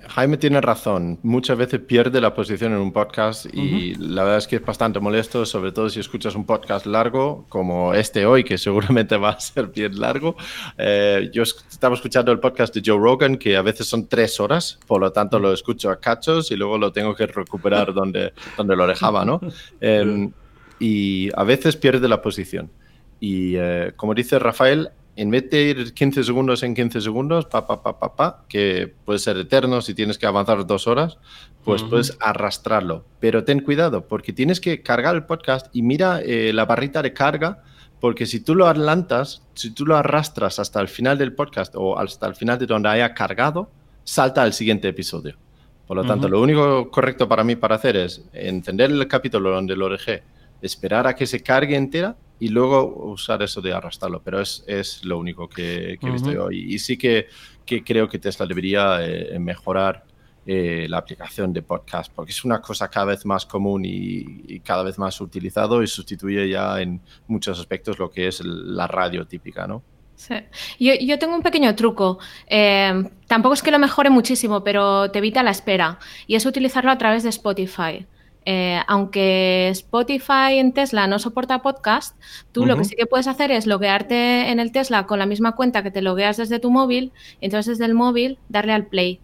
[0.09, 1.19] Jaime tiene razón.
[1.23, 4.99] Muchas veces pierde la posición en un podcast y la verdad es que es bastante
[5.01, 9.41] molesto, sobre todo si escuchas un podcast largo como este hoy, que seguramente va a
[9.41, 10.37] ser bien largo.
[10.79, 14.79] Eh, yo estaba escuchando el podcast de Joe Rogan, que a veces son tres horas,
[14.87, 18.77] por lo tanto lo escucho a cachos y luego lo tengo que recuperar donde, donde
[18.77, 19.41] lo dejaba, ¿no?
[19.81, 20.33] Em,
[20.79, 22.71] y a veces pierde la posición.
[23.21, 27.67] Y eh, como dice Rafael, en vez de ir 15 segundos en 15 segundos, pa,
[27.67, 31.19] pa, pa, pa, pa, que puede ser eterno si tienes que avanzar dos horas,
[31.65, 33.05] pues puedes arrastrarlo.
[33.19, 37.13] Pero ten cuidado, porque tienes que cargar el podcast y mira eh, la barrita de
[37.13, 37.63] carga,
[38.01, 41.99] porque si tú lo adelantas, si tú lo arrastras hasta el final del podcast o
[41.99, 43.71] hasta el final de donde haya cargado,
[44.05, 45.37] salta al siguiente episodio.
[45.87, 49.75] Por lo tanto, lo único correcto para mí para hacer es entender el capítulo donde
[49.75, 50.23] lo dejé,
[50.63, 54.23] esperar a que se cargue entera y luego usar eso de arrastrarlo.
[54.23, 56.51] Pero es, es lo único que, he visto yo.
[56.51, 57.29] Y, sí que,
[57.65, 60.05] que, creo que Tesla debería eh, mejorar
[60.47, 64.83] eh, la aplicación de podcast, porque es una cosa cada vez más común y, cada
[64.83, 69.67] vez más utilizado y sustituye ya en muchos aspectos lo que es la radio típica,
[69.67, 69.83] ¿no?
[70.15, 70.35] Sí.
[70.79, 72.19] Yo, yo, tengo un pequeño truco.
[72.47, 75.99] Eh, tampoco es que lo mejore muchísimo, pero te evita la espera.
[76.27, 78.07] Y es utilizarlo a través de Spotify.
[78.47, 82.17] Eh, aunque Spotify en Tesla no soporta podcast,
[82.53, 85.57] tú lo que sí que puedes hacer es loguearte en el Tesla con la misma
[85.57, 89.21] cuenta que te logueas desde tu móvil, entonces desde el móvil darle al play.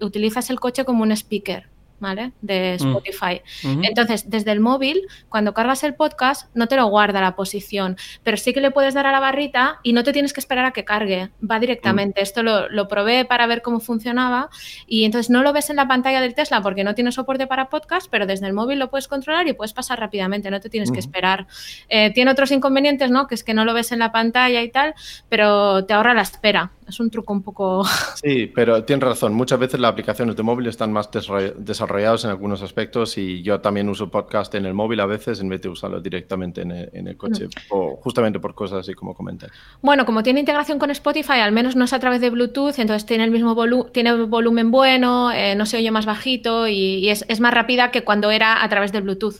[0.00, 1.68] utilizas el coche como un speaker.
[2.00, 2.32] ¿Vale?
[2.40, 2.86] De mm.
[2.86, 3.42] Spotify.
[3.62, 8.36] Entonces, desde el móvil, cuando cargas el podcast, no te lo guarda la posición, pero
[8.36, 10.72] sí que le puedes dar a la barrita y no te tienes que esperar a
[10.72, 12.20] que cargue, va directamente.
[12.20, 12.22] Mm.
[12.22, 14.48] Esto lo, lo, probé para ver cómo funcionaba
[14.86, 17.68] y entonces no lo ves en la pantalla del Tesla porque no tiene soporte para
[17.68, 20.90] podcast, pero desde el móvil lo puedes controlar y puedes pasar rápidamente, no te tienes
[20.90, 21.46] que esperar.
[21.88, 23.26] Eh, tiene otros inconvenientes, ¿no?
[23.26, 24.94] Que es que no lo ves en la pantalla y tal,
[25.28, 26.72] pero te ahorra la espera.
[26.88, 27.84] Es un truco un poco...
[28.14, 29.34] Sí, pero tienes razón.
[29.34, 33.88] Muchas veces las aplicaciones de móvil están más desarrolladas en algunos aspectos y yo también
[33.88, 36.72] uso podcast en el móvil a veces en vez de usarlo directamente en
[37.06, 37.50] el, coche, mm.
[37.70, 39.46] o justamente por cosas así como comenté.
[39.82, 43.06] Bueno, como tiene integración con Spotify, al menos no es a través de Bluetooth, entonces
[43.06, 43.56] tiene el mismo
[43.92, 48.30] tiene volumen bueno, eh, no se oye más bajito y, es, más rápida que cuando
[48.30, 49.36] era a través de Bluetooth.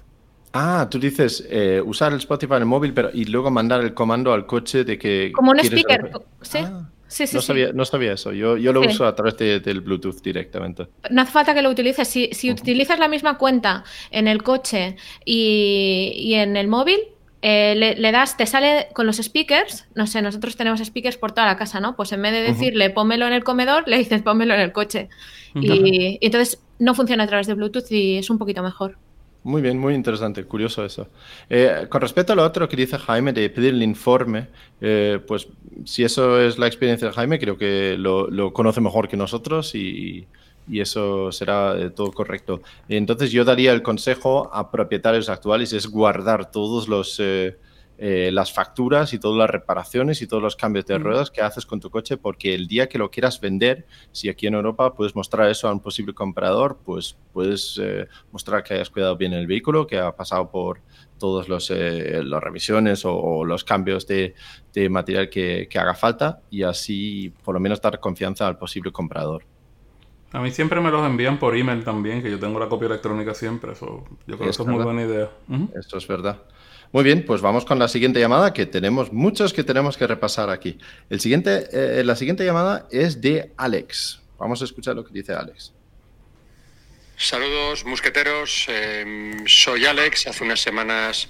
[0.53, 3.93] Ah, tú dices eh, usar el Spotify en el móvil pero, y luego mandar el
[3.93, 5.33] comando al coche de que...
[5.33, 6.59] Como un speaker, ¿sí?
[6.59, 6.89] Ah
[7.33, 8.33] no, sabía, no sabía eso.
[8.33, 10.89] Yo, yo lo uso a través del Bluetooth directamente.
[11.11, 12.07] No hace falta que lo utilices.
[12.09, 16.99] Si, si utilizas la misma cuenta en el coche y, y en el móvil,
[17.41, 19.87] eh, le, das, te sale con los speakers.
[19.95, 21.95] No sé, nosotros tenemos speakers por toda la casa, ¿no?
[21.95, 25.09] Pues en vez de decirle pónmelo en el comedor, le dices pónmelo en el coche.
[25.55, 28.99] y entonces no funciona a través de Bluetooth y es un poquito mejor.
[29.49, 31.09] Muy bien, muy interesante, curioso eso.
[31.49, 35.49] Eh, con respecto a lo otro que dice Jaime de pedir el informe, eh, pues
[35.87, 40.27] si eso es la experiencia de Jaime, creo que lo, conoce mejor que nosotros y,
[40.71, 42.61] eso será eh, todo correcto.
[42.91, 47.57] Entonces yo daría el consejo a propietarios actuales es guardar todos los eh,
[47.99, 51.03] las facturas y todas las reparaciones y todos los cambios de mm.
[51.03, 54.47] ruedas que haces con tu coche, porque el día que lo quieras vender, si aquí
[54.47, 58.91] en Europa puedes mostrar eso a un posible comprador, pues puedes eh, mostrar que hayas
[58.91, 60.81] cuidado bien el vehículo, que ha pasado por
[61.19, 64.35] todas eh, las revisiones o, los cambios de,
[64.89, 69.45] material que, haga falta y así por lo menos dar confianza al posible comprador.
[70.33, 73.35] A mí siempre me los envían por email también, que yo tengo la copia electrónica
[73.35, 75.31] siempre, eso yo creo que eso es muy buena idea.
[75.75, 76.43] Esto es verdad.
[76.91, 80.49] Muy bien, pues vamos con la siguiente llamada, que tenemos muchos que tenemos que repasar
[80.49, 80.79] aquí.
[81.11, 84.21] El siguiente, eh, la siguiente llamada es de Alex.
[84.39, 85.75] Vamos a escuchar lo que dice Alex.
[87.21, 88.67] Saludos, musqueteros.
[88.69, 90.29] Em, soy Alex.
[90.29, 91.29] Hace unas semanas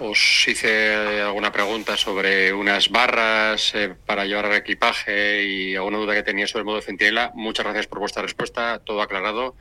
[0.00, 6.22] os hice alguna pregunta sobre unas barras eh, para llevar equipaje y alguna duda que
[6.22, 7.30] tenía sobre el modo centinela.
[7.34, 9.54] Muchas gracias por vuestra respuesta, todo aclarado.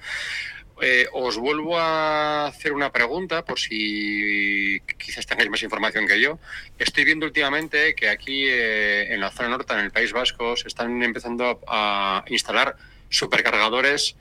[0.79, 6.39] Eh, os vuelvo a hacer una pregunta por si quizás tengáis más información que yo.
[6.77, 10.67] Estoy viendo últimamente que aquí eh, en la zona norte, en el País Vasco, se
[10.67, 12.75] están empezando a, instalar
[13.09, 14.17] supercargadores,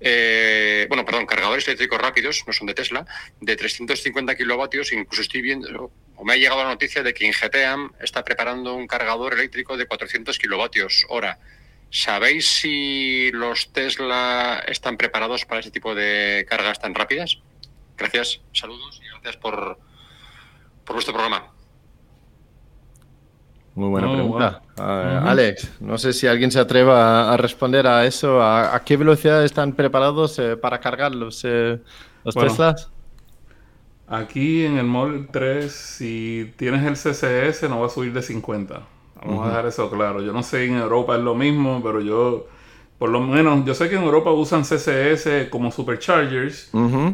[0.00, 3.04] eh, bueno, perdón, cargadores eléctricos rápidos, no son de Tesla,
[3.40, 4.92] de 350 kilovatios.
[4.92, 8.86] Incluso estoy viendo, o me ha llegado la noticia de que Ingeteam está preparando un
[8.86, 11.38] cargador eléctrico de 400 kilovatios hora.
[11.90, 17.38] ¿Sabéis si los Tesla están preparados para ese tipo de cargas tan rápidas?
[17.96, 19.76] Gracias, saludos y gracias por,
[20.84, 21.50] por vuestro programa.
[23.74, 24.62] Muy buena oh, pregunta.
[24.76, 28.42] Alex, no sé si alguien se atreva a, responder a eso.
[28.42, 31.80] ¿A, qué velocidad están preparados eh, para cargar los, eh,
[32.24, 32.90] los Teslas?
[34.06, 38.80] Aquí en el Model 3, si tienes el CCS, no va a subir de 50.
[39.24, 40.22] Vamos a dejar eso claro.
[40.22, 42.46] Yo no sé en Europa es lo mismo, pero yo,
[42.98, 46.70] por lo menos, yo sé que en Europa usan CCS como superchargers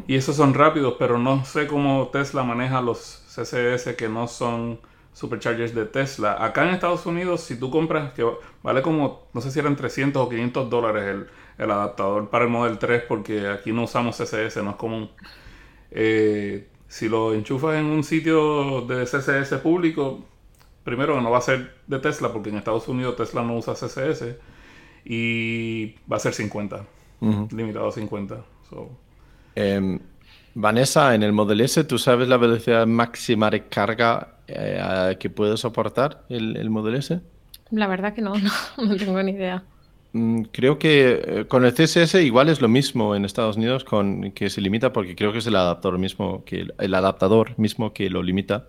[0.07, 4.79] y esos son rápidos, pero no sé cómo Tesla maneja los CCS que no son
[5.13, 6.45] superchargers de Tesla.
[6.45, 8.25] Acá en Estados Unidos, si tú compras, que
[8.63, 11.27] vale como, no sé si eran 300 o 500 dólares el,
[11.59, 15.11] el adaptador para el Model 3, porque aquí no usamos CCS, no es común.
[15.91, 20.23] Eh, si lo enchufas en un sitio de CCS público,
[20.87, 24.37] primero no va a ser de Tesla, porque en Estados Unidos Tesla no usa CCS,
[25.05, 26.87] y va a ser 50,
[27.51, 28.37] limitado a 50.
[29.57, 29.99] Em,
[30.55, 35.57] Vanessa, en el Model S, ¿tú sabes la velocidad máxima de carga eh, que puede
[35.57, 37.21] soportar el, el, Model S?
[37.73, 38.35] La verdad que no,
[38.79, 39.65] no, tengo ni idea.
[40.13, 44.31] Mm, creo que eh, con el CSS igual es lo mismo en Estados Unidos, con
[44.31, 48.09] que se limita porque creo que es el adaptador mismo que el adaptador mismo que
[48.09, 48.69] lo limita.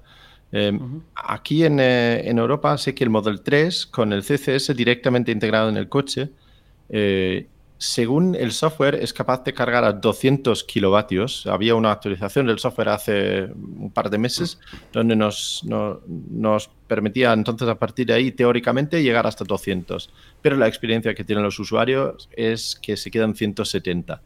[0.51, 5.31] Em, aquí en, eh, en, Europa sé que el Model 3 con el CCS directamente
[5.31, 6.29] integrado en el coche,
[6.89, 7.47] eh,
[7.79, 11.45] según el software es capaz de cargar a 200 kilovatios.
[11.45, 14.59] Había una actualización del software hace un par de meses
[14.91, 20.11] donde nos, nos permitía entonces a partir de ahí teóricamente llegar hasta 200.
[20.41, 24.21] Pero la experiencia que tienen los usuarios es que se quedan 170.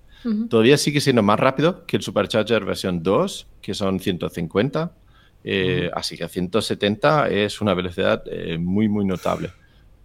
[0.49, 4.93] Todavía sigue siendo más rápido que el Supercharger versión 2, que son 150
[5.43, 9.51] eh, así que a 170 es una velocidad eh, muy, muy notable.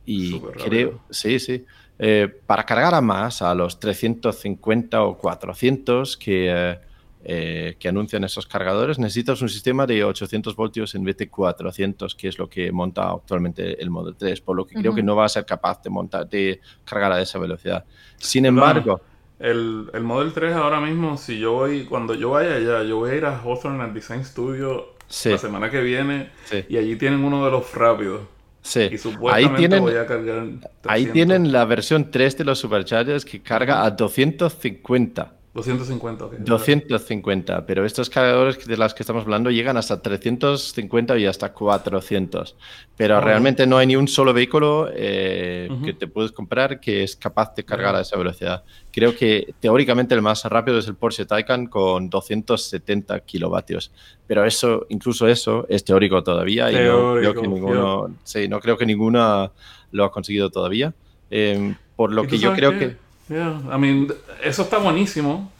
[0.04, 1.64] Y creo, sí, sí.
[1.98, 6.78] Eh, para cargar a más, a los 350 o 400 que,
[7.24, 12.28] que anuncian esos cargadores, necesitas un sistema de 800 voltios en vez de 400, que
[12.28, 15.24] es lo que monta actualmente el Model 3, por lo que creo que no va
[15.24, 17.84] a ser capaz de montar, de cargar a esa velocidad.
[18.16, 19.00] Sin embargo...
[19.38, 23.10] El, el Model 3 ahora mismo, si yo voy, cuando yo vaya allá, yo voy
[23.10, 26.30] a ir a Hawthorne al Design Studio la semana que viene.
[26.68, 28.22] Y allí tienen uno de los rápidos.
[28.62, 28.88] Sí.
[28.92, 30.46] Y supuestamente ahí tienen, voy a cargar.
[30.86, 35.35] Ahí tienen la versión 3 de los Superchargers que carga a 250.
[35.56, 36.34] 250, ok.
[36.38, 42.56] 250, pero estos cargadores de los que estamos hablando llegan hasta 350 y hasta 400.
[42.96, 47.16] Pero realmente no hay ni un solo vehículo eh, que te puedes comprar que es
[47.16, 48.64] capaz de cargar a esa velocidad.
[48.92, 53.90] Creo que teóricamente el más rápido es el Porsche Taycan con 270 kilovatios.
[54.26, 58.76] Pero eso, incluso eso, es teórico todavía y no creo que ninguno, sí, no creo
[58.76, 59.50] que ninguna
[59.90, 60.94] lo ha conseguido todavía.
[61.30, 62.96] Em, por lo que yo creo que
[63.28, 64.08] I mean,
[64.42, 65.50] eso está buenísimo,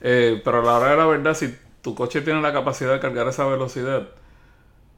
[0.00, 3.00] eh, pero a la hora de la verdad, si tu coche tiene la capacidad de
[3.00, 4.08] cargar esa velocidad,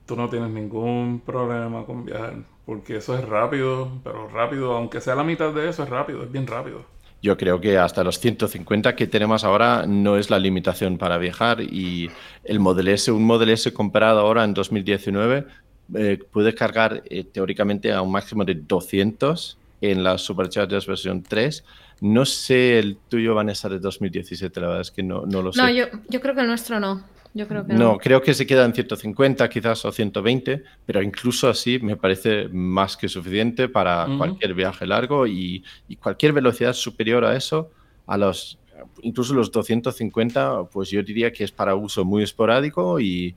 [0.07, 2.35] tú no tienes ningún problema con viajar,
[2.65, 6.33] porque eso es rápido, pero rápido, aunque sea la mitad de eso, es rápido, es
[6.33, 6.85] bien rápido.
[7.23, 11.63] Yo creo que hasta los 150 que tenemos ahora no es la limitación para viajar
[11.63, 12.11] y
[12.45, 15.47] el Model S, un Model S comprado ahora en 2019,
[15.95, 21.65] eh, puede cargar eh, teóricamente a un máximo de 200 en la Superchargers versión 3
[22.01, 25.63] no sé el tuyo, Vanessa, de 2017, la verdad es que no, no lo sé.
[25.63, 27.05] No, yo, yo creo que el nuestro no.
[27.37, 31.03] Yo creo que no, no, creo que se queda en 150 quizás o 120, pero
[31.03, 35.65] incluso así me parece más que suficiente para cualquier viaje largo y,
[36.01, 37.71] cualquier velocidad superior a eso,
[38.07, 38.59] a los
[39.03, 43.35] incluso los 250, pues yo diría que es para uso muy esporádico y,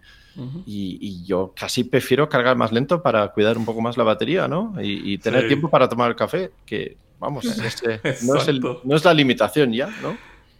[0.65, 4.75] y, yo casi prefiero cargar más lento para cuidar un poco más la batería, ¿no?
[4.79, 9.13] Y, tener tiempo para tomar el café, que Vamos, este, no, es no, es la
[9.13, 10.17] limitación ya, ¿no?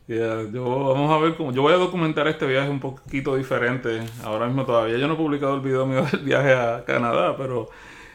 [0.07, 1.51] yo, vamos a ver cómo.
[1.51, 4.01] Yo voy a documentar este viaje un poquito diferente.
[4.23, 7.69] Ahora mismo todavía yo no he publicado el video mío del viaje a Canadá, pero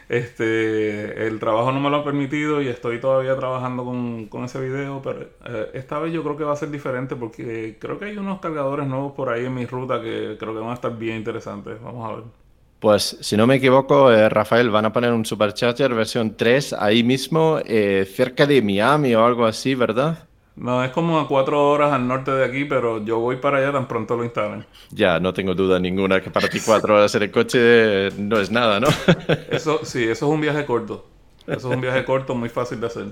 [0.09, 4.59] este el trabajo no me lo ha permitido y estoy todavía trabajando con, con ese
[4.59, 5.01] video.
[5.03, 8.17] Pero eh, esta vez yo creo que va a ser diferente porque creo que hay
[8.17, 11.17] unos cargadores nuevos por ahí en mi ruta que creo que van a estar bien
[11.17, 11.81] interesantes.
[11.81, 12.42] Vamos a ver.
[12.83, 17.01] Pues si no me equivoco, eh, Rafael, van a poner un Supercharger versión 3 ahí
[17.01, 20.27] mismo, eh, cerca de Miami o algo así, ¿verdad?
[20.57, 23.71] No, es como a cuatro horas al norte de aquí, pero yo voy para allá
[23.71, 24.65] tan pronto lo instalen.
[24.91, 28.51] Ya, no tengo duda ninguna que para ti cuatro horas en el coche no es
[28.51, 28.89] nada, ¿no?
[29.49, 31.07] eso sí, eso es un viaje corto.
[31.47, 33.05] Eso es un viaje corto muy fácil de hacer.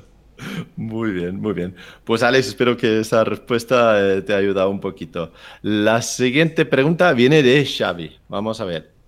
[0.75, 1.77] Muy bien, muy bien.
[2.03, 5.31] Pues Alex, espero que esa respuesta eh, te haya ayudado un poquito.
[5.61, 8.19] La siguiente pregunta viene de Xavi.
[8.27, 9.00] Vamos a ver.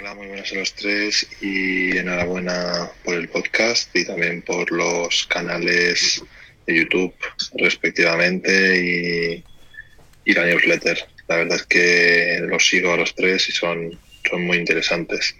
[0.00, 5.26] Hola, muy buenas a los tres y enhorabuena por el podcast y también por los
[5.26, 6.22] canales
[6.66, 7.14] de YouTube
[7.58, 9.44] respectivamente
[10.24, 11.06] y, la newsletter.
[11.28, 15.36] La verdad es que los sigo a los tres y son, son muy interesantes.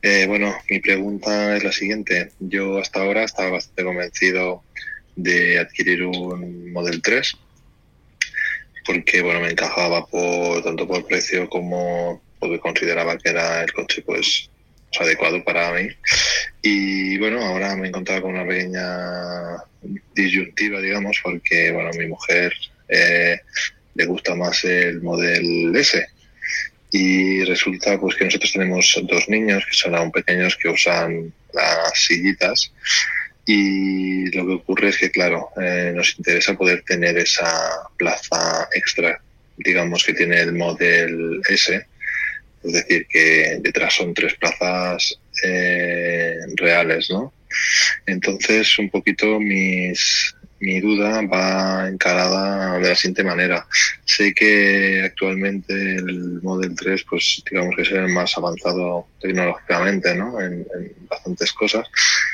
[0.00, 2.30] Eh, bueno, mi pregunta es la siguiente.
[2.38, 4.62] Yo hasta ahora estaba bastante convencido
[5.16, 7.36] de adquirir un Model 3
[8.84, 14.02] porque bueno me encajaba por tanto por precio como porque consideraba que era el coche
[14.04, 14.50] pues
[14.98, 15.88] adecuado para mí.
[16.60, 19.62] Y bueno, ahora me he encontrado con una pequeña
[20.12, 22.52] disyuntiva, digamos, porque bueno, a mi mujer
[22.88, 23.38] eh,
[23.94, 26.04] le gusta más el Model S.
[26.90, 31.92] Y resulta pues que nosotros tenemos dos niños que son aún pequeños que usan las
[31.94, 32.72] sillitas.
[33.46, 39.22] Y lo que ocurre es que, claro, eh, nos interesa poder tener esa plaza extra,
[39.58, 41.86] digamos, que tiene el Model S
[42.64, 47.32] Es decir, que detrás son tres plazas eh, reales, ¿no?
[48.06, 53.66] Entonces, un poquito mis, mi duda va encarada de la siguiente manera.
[54.04, 60.40] Sé que actualmente el Model 3, pues digamos que es el más avanzado tecnológicamente, ¿no?
[60.40, 61.86] En, en bastantes cosas.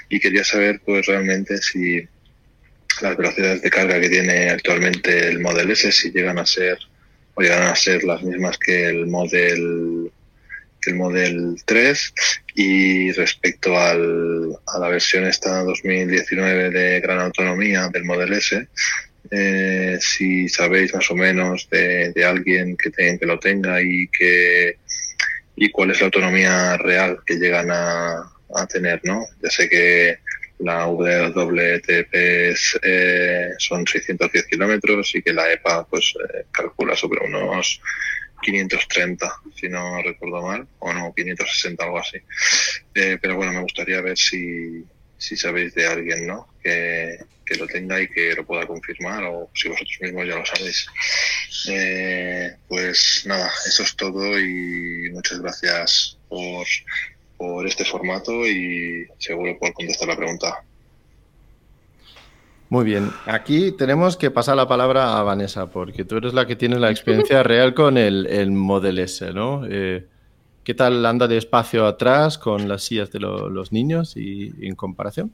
[0.09, 2.07] Y quería saber, pues realmente si
[3.01, 6.79] las velocidades de carga que tiene actualmente el Model S, si llegan a ser
[7.35, 10.11] o llegan a ser las mismas que el Model
[10.87, 12.14] el Model 3
[12.55, 18.68] y respecto al, a la versión esta 2019 de gran autonomía del Model S,
[19.31, 24.79] eh, si sabéis más o menos de, de alguien que, que lo tenga y que
[25.61, 29.24] y cuál es la autonomía real que llegan a, a tener, ¿no?
[29.43, 30.18] Ya sé que
[30.61, 32.14] la WTP
[32.83, 37.81] eh, son 610 kilómetros y que la EPA pues eh, calcula sobre unos
[38.43, 42.18] 530, si no recuerdo mal, o no, 560, algo así.
[42.95, 44.84] Eh, pero bueno, me gustaría ver si,
[45.16, 46.49] si sabéis de alguien, ¿no?
[46.62, 50.47] Que, que, lo tenga y que lo pueda confirmar, o si vosotros mismos ya lo
[50.47, 50.86] sabéis.
[51.68, 56.66] Eh, pues nada, eso es todo y muchas gracias por,
[57.36, 60.64] por este formato y seguro por contestar la pregunta.
[62.71, 66.55] Muy bien, aquí tenemos que pasar la palabra a Vanessa, porque tú eres la que
[66.55, 69.62] tiene la experiencia real con el, el Model S, ¿no?
[69.66, 70.07] Eh,
[70.64, 74.66] ¿Qué tal anda de espacio atrás con las sillas de lo, los niños y, y
[74.66, 75.33] en comparación?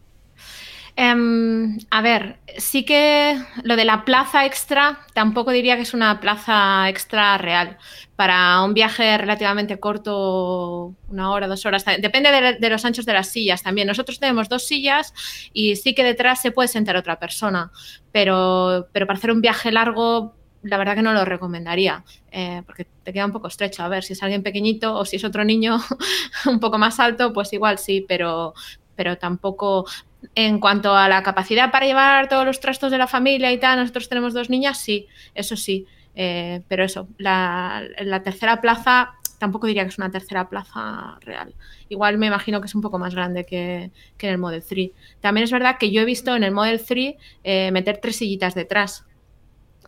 [0.96, 6.20] Um, a ver, sí que lo de la plaza extra tampoco diría que es una
[6.20, 7.78] plaza extra real.
[8.14, 13.12] Para un viaje relativamente corto, una hora, dos horas, depende de, de, los anchos de
[13.12, 13.88] las sillas también.
[13.88, 15.12] Nosotros tenemos dos sillas
[15.52, 17.72] y sí que detrás se puede sentar otra persona,
[18.12, 22.86] pero, pero para hacer un viaje largo, la verdad que no lo recomendaría, eh, porque
[23.02, 23.82] te queda un poco estrecho.
[23.82, 25.78] A ver, si es alguien pequeñito o si es otro niño
[26.46, 28.54] un poco más alto, pues igual sí, pero,
[28.94, 29.86] pero tampoco
[30.34, 33.78] en cuanto a la capacidad para llevar todos los trastos de la familia y tal,
[33.78, 35.86] nosotros tenemos dos niñas, sí, eso sí.
[36.16, 41.54] Eh, pero eso, la, la, tercera plaza tampoco diría que es una tercera plaza real.
[41.88, 44.90] Igual me imagino que es un poco más grande que, que en el Model 3.
[45.20, 48.54] También es verdad que yo he visto en el Model 3 eh, meter tres sillitas
[48.54, 49.04] detrás.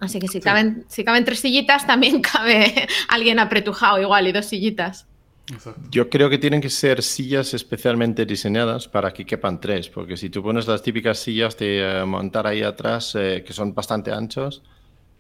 [0.01, 0.41] Así que si, sí.
[0.41, 5.07] caben, si caben tres sillitas, también cabe alguien apretujado igual y dos sillitas.
[5.53, 5.81] Exacto.
[5.91, 10.29] Yo creo que tienen que ser sillas especialmente diseñadas para que quepan tres, porque si
[10.29, 14.63] tú pones las típicas sillas de uh, montar ahí atrás, eh, que son bastante anchos,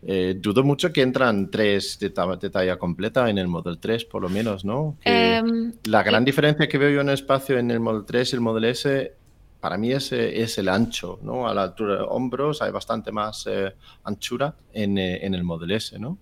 [0.02, 4.22] eh, dudo mucho que entran tres de, de, talla completa en el Model 3, por
[4.22, 4.96] lo menos, ¿no?
[5.04, 5.42] Eh,
[5.84, 8.64] la gran diferencia que veo yo en espacio en el Model 3 y el Model
[8.66, 9.12] S,
[9.58, 11.48] para mí es, es el ancho, ¿no?
[11.48, 13.74] A la altura de hombros hay bastante más eh,
[14.04, 16.18] anchura en, en el Model S, ¿no?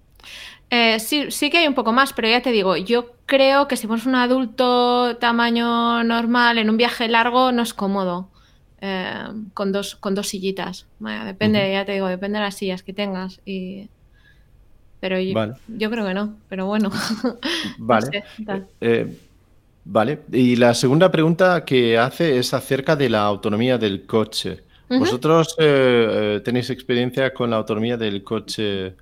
[0.70, 3.76] Eh, sí, sí que hay un poco más, pero ya te digo, yo creo que
[3.76, 8.28] si pones un adulto tamaño normal en un viaje largo no es cómodo
[8.80, 10.86] eh, con, dos, con dos sillitas.
[10.98, 11.72] Bueno, depende, uh -huh.
[11.72, 13.40] ya te digo, depende de las sillas que tengas.
[13.44, 13.88] Y...
[15.00, 15.54] Pero yo, vale.
[15.68, 16.90] yo creo que no, pero bueno.
[17.78, 18.24] Vale.
[18.38, 19.18] no sé, eh,
[19.84, 20.20] vale.
[20.32, 24.64] Y la segunda pregunta que hace es acerca de la autonomía del coche.
[24.88, 28.94] ¿Vosotros eh, tenéis experiencia con la autonomía del coche?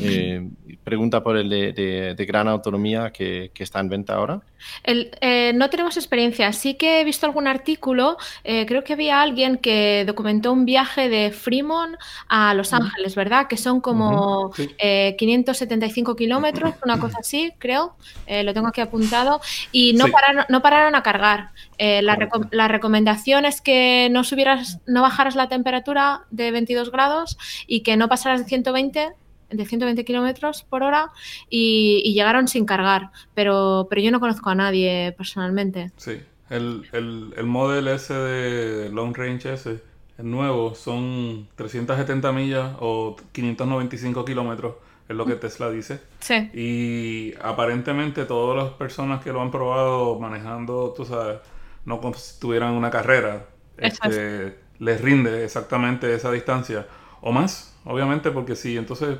[0.00, 0.48] Eh,
[0.84, 4.40] pregunta por el de, gran autonomía que, está en venta ahora.
[4.82, 6.52] El, eh, no tenemos experiencia.
[6.52, 8.16] Sí que he visto algún artículo.
[8.44, 11.96] Eh, creo que había alguien que documentó un viaje de Fremont
[12.28, 13.46] a Los Ángeles, ¿verdad?
[13.48, 15.10] Que son como uh -huh.
[15.10, 15.16] sí.
[15.16, 17.96] 575 kilómetros, una cosa así, creo.
[18.28, 19.40] lo tengo aquí apuntado.
[19.72, 20.12] Y no, sí.
[20.12, 21.50] pararon, no pararon a cargar.
[21.78, 27.36] La, reco la, recomendación es que no subieras, no bajaras la temperatura de 22 grados
[27.66, 29.12] y que no pasaras de 120
[29.52, 31.10] de 120 kilómetros por hora
[31.48, 35.90] y, y, llegaron sin cargar, pero, pero yo no conozco a nadie personalmente.
[35.96, 39.78] Sí, el, el, el Model S de Long Range S,
[40.18, 44.74] el nuevo, son 370 millas o 595 kilómetros,
[45.08, 46.00] es lo que Tesla dice.
[46.20, 46.50] Sí.
[46.52, 51.38] Y aparentemente todas las personas que lo han probado manejando, tú sabes,
[51.84, 52.00] no
[52.40, 53.46] tuvieran una carrera,
[53.78, 56.86] este, les rinde exactamente esa distancia
[57.20, 59.18] o más, obviamente, porque si entonces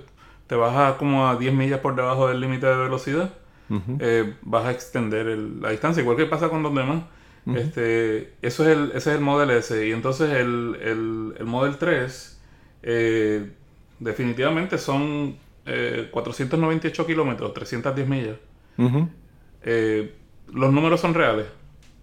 [0.52, 3.32] te bajas como a 10 millas por debajo del límite de velocidad,
[3.70, 3.96] uh -huh.
[4.00, 7.04] eh, vas a extender el, la distancia, igual que pasa con los demás.
[7.46, 7.58] Uh -huh.
[7.58, 9.88] este, eso es el, ese es el Model S.
[9.88, 12.38] Y entonces el, el, el Model 3
[12.82, 13.50] eh,
[13.98, 18.36] definitivamente son eh, 498 kilómetros, 310 millas.
[18.76, 20.10] Uh -huh.
[20.52, 21.46] los números son reales.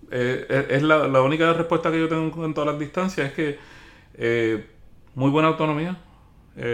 [0.10, 3.60] Eh, es la, la, única respuesta que yo tengo en todas las distancias es que
[4.16, 4.66] eh,
[5.14, 5.98] muy buena autonomía.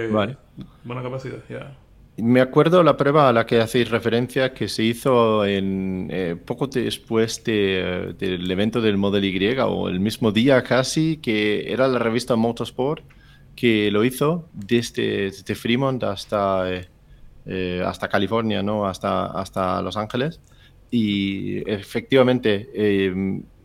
[0.09, 0.44] vale
[0.83, 1.75] buena capacidad, ya.
[2.17, 6.67] Me acuerdo la prueba a la que hacéis referencia que se hizo en eh, poco
[6.67, 11.99] después de, del evento del Model Y o el mismo día casi, que era la
[11.99, 13.03] revista Motorsport
[13.53, 16.87] que lo hizo desde, Fremont hasta, eh,
[17.45, 18.85] eh, hasta California, ¿no?
[18.85, 20.39] hasta, hasta Los Ángeles.
[20.91, 22.69] Y efectivamente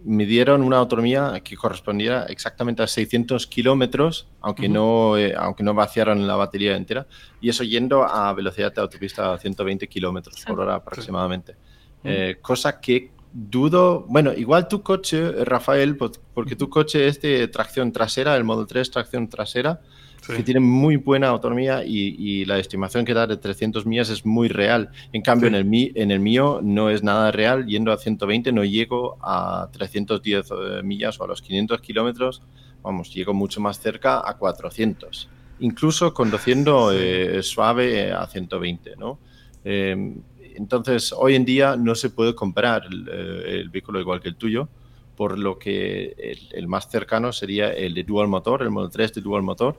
[0.05, 6.26] midieron una autonomía que correspondiera exactamente a 600 kilómetros, aunque, no, eh, aunque no vaciaron
[6.26, 7.07] la batería entera,
[7.40, 11.57] y eso yendo a velocidad de autopista a 120 kilómetros por hora aproximadamente.
[12.03, 17.92] Eh, cosa que dudo, bueno, igual tu coche, Rafael, porque tu coche es de tracción
[17.92, 19.80] trasera, el Model 3 tracción trasera,
[20.26, 24.48] que tiene muy buena autonomía y, la estimación que da de 300 millas es muy
[24.48, 24.90] real.
[25.12, 27.66] En cambio, en, el, en el mío no es nada real.
[27.66, 32.42] Yendo a 120 no llego a 310 eh, millas o a los 500 kilómetros.
[32.82, 35.28] Vamos, llego mucho más cerca a 400.
[35.60, 39.18] Incluso conduciendo eh, suave eh, a 120, ¿no?
[39.62, 44.70] entonces, hoy en día no se puede comprar el, vehículo igual que el tuyo,
[45.14, 49.12] por lo que el, el, más cercano sería el de dual motor, el Model 3
[49.12, 49.78] de dual motor,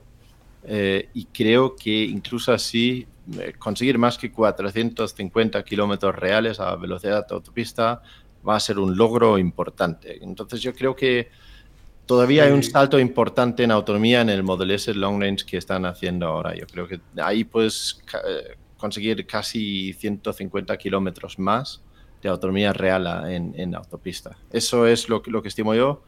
[0.64, 3.06] eh, y creo que incluso así
[3.38, 8.02] eh, conseguir más que 450 kilómetros reales a velocidad de autopista
[8.46, 10.22] va a ser un logro importante.
[10.22, 11.30] Entonces yo creo que
[12.06, 15.84] todavía hay un salto importante en autonomía en el Model S Long Range que están
[15.84, 16.54] haciendo ahora.
[16.54, 21.82] Yo creo que ahí puedes eh, conseguir casi 150 kilómetros más
[22.20, 24.36] de autonomía real en, en, autopista.
[24.52, 26.04] Eso es lo, lo que estimo yo,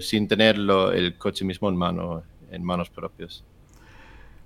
[0.00, 3.44] sin tener el coche mismo en mano en manos propias.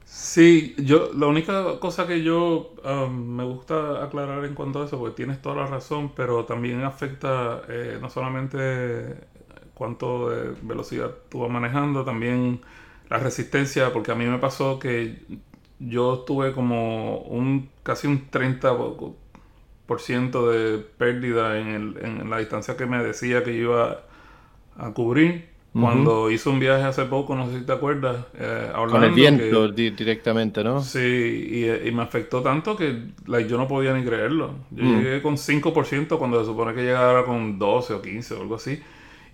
[0.05, 4.99] Sí, yo la única cosa que yo um, me gusta aclarar en cuanto a eso,
[4.99, 9.17] porque tienes toda la razón, pero también afecta eh, no solamente
[9.75, 12.61] cuánto de velocidad tú vas manejando, también
[13.11, 15.23] la resistencia, porque a mí me pasó que
[15.79, 22.87] yo tuve como un casi un 30% de pérdida en, el, en la distancia que
[22.87, 24.03] me decía que iba
[24.77, 25.49] a cubrir
[25.81, 29.69] cuando hizo un viaje hace poco, no sé si te acuerdas, eh, Con el viento
[29.69, 30.83] directamente, ¿no?
[30.83, 34.53] Sí, y, me afectó tanto que yo no podía ni creerlo.
[34.71, 34.99] Yo mm.
[34.99, 38.81] llegué con 5% cuando se supone que llegara con 12 o 15 o algo así.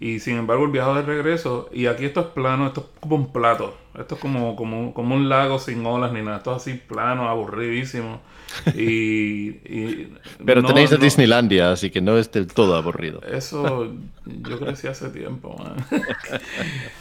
[0.00, 3.16] Y sin embargo, el viaje de regreso, y aquí esto es plano, esto es como
[3.16, 3.76] un plato.
[3.98, 6.38] Esto es como, como, como un lago sin olas ni nada.
[6.38, 8.20] Esto es así plano, aburridísimo.
[8.74, 9.52] Y,
[10.44, 13.20] Pero tenéis a Disneylandia, así que no es del todo aburrido.
[13.22, 13.92] Eso
[14.24, 15.56] yo crecí hace tiempo.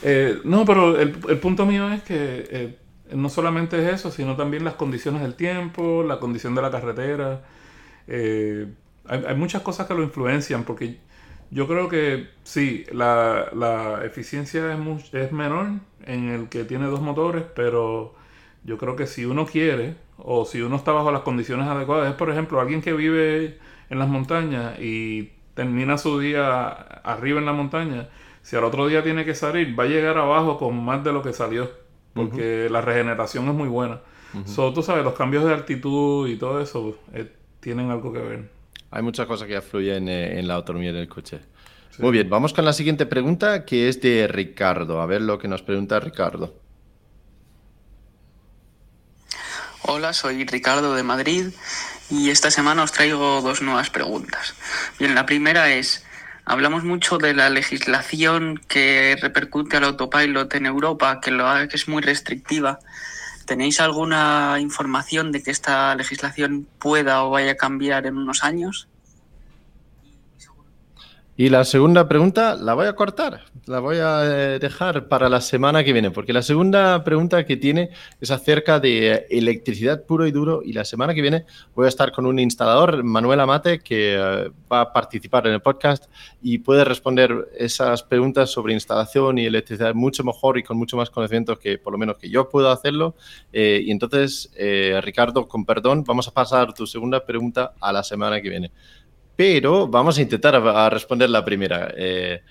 [0.06, 2.78] Eh, no, pero el, punto mío es que eh,
[3.14, 7.42] no solamente es eso, sino también las condiciones del tiempo, la condición de la carretera.
[8.08, 8.68] Eh,
[9.06, 10.98] hay, hay, muchas cosas que lo influencian, porque
[11.52, 15.68] yo creo que sí, la, la eficiencia es, es menor
[16.06, 18.16] en el que tiene dos motores, pero
[18.64, 22.16] yo creo que si uno quiere o si uno está bajo las condiciones adecuadas, es
[22.16, 23.60] por ejemplo alguien que vive
[23.90, 28.10] en las montañas y termina su día arriba en la montaña,
[28.42, 31.22] si al otro día tiene que salir, va a llegar abajo con más de lo
[31.22, 31.70] que salió,
[32.14, 34.02] porque la regeneración es muy buena.
[34.34, 38.50] Uh tú sabes, los cambios de altitud y todo eso eh, tienen algo que ver.
[38.90, 41.40] Hay muchas cosas que afluyen eh, en la autonomía del coche.
[42.00, 45.02] Muy bien, vamos con la siguiente pregunta que es de Ricardo.
[45.02, 46.63] A ver lo que nos pregunta Ricardo.
[49.96, 51.50] Hola, soy Ricardo de Madrid
[52.10, 54.56] y esta semana os traigo dos nuevas preguntas.
[54.98, 56.04] Bien, la primera es,
[56.46, 61.88] hablamos mucho de la legislación que repercute al autopilot en Europa, que, lo, que es
[61.88, 62.80] muy restrictiva.
[63.46, 68.88] ¿Tenéis alguna información de que esta legislación pueda o vaya a cambiar en unos años?
[71.36, 75.42] Y la segunda pregunta la voy a cortar, la voy a eh, dejar para la
[75.42, 77.90] semana que viene, porque la segunda pregunta que tiene
[78.22, 82.12] es acerca de electricidad puro y duro y la semana que viene voy a estar
[82.12, 86.06] con un instalador, Manuel Amate, que eh, va a participar en el podcast
[86.44, 91.10] y puede responder esas preguntas sobre instalación y electricidad mucho mejor y con mucho más
[91.10, 93.16] conocimiento que por lo menos que yo puedo hacerlo.
[93.52, 94.52] Eh, y entonces,
[95.02, 98.72] Ricardo, con perdón, vamos a pasar tu segunda pregunta a la semana que viene
[99.36, 101.94] pero vamos a intentar a, responder la primera.
[101.96, 102.42] Eh,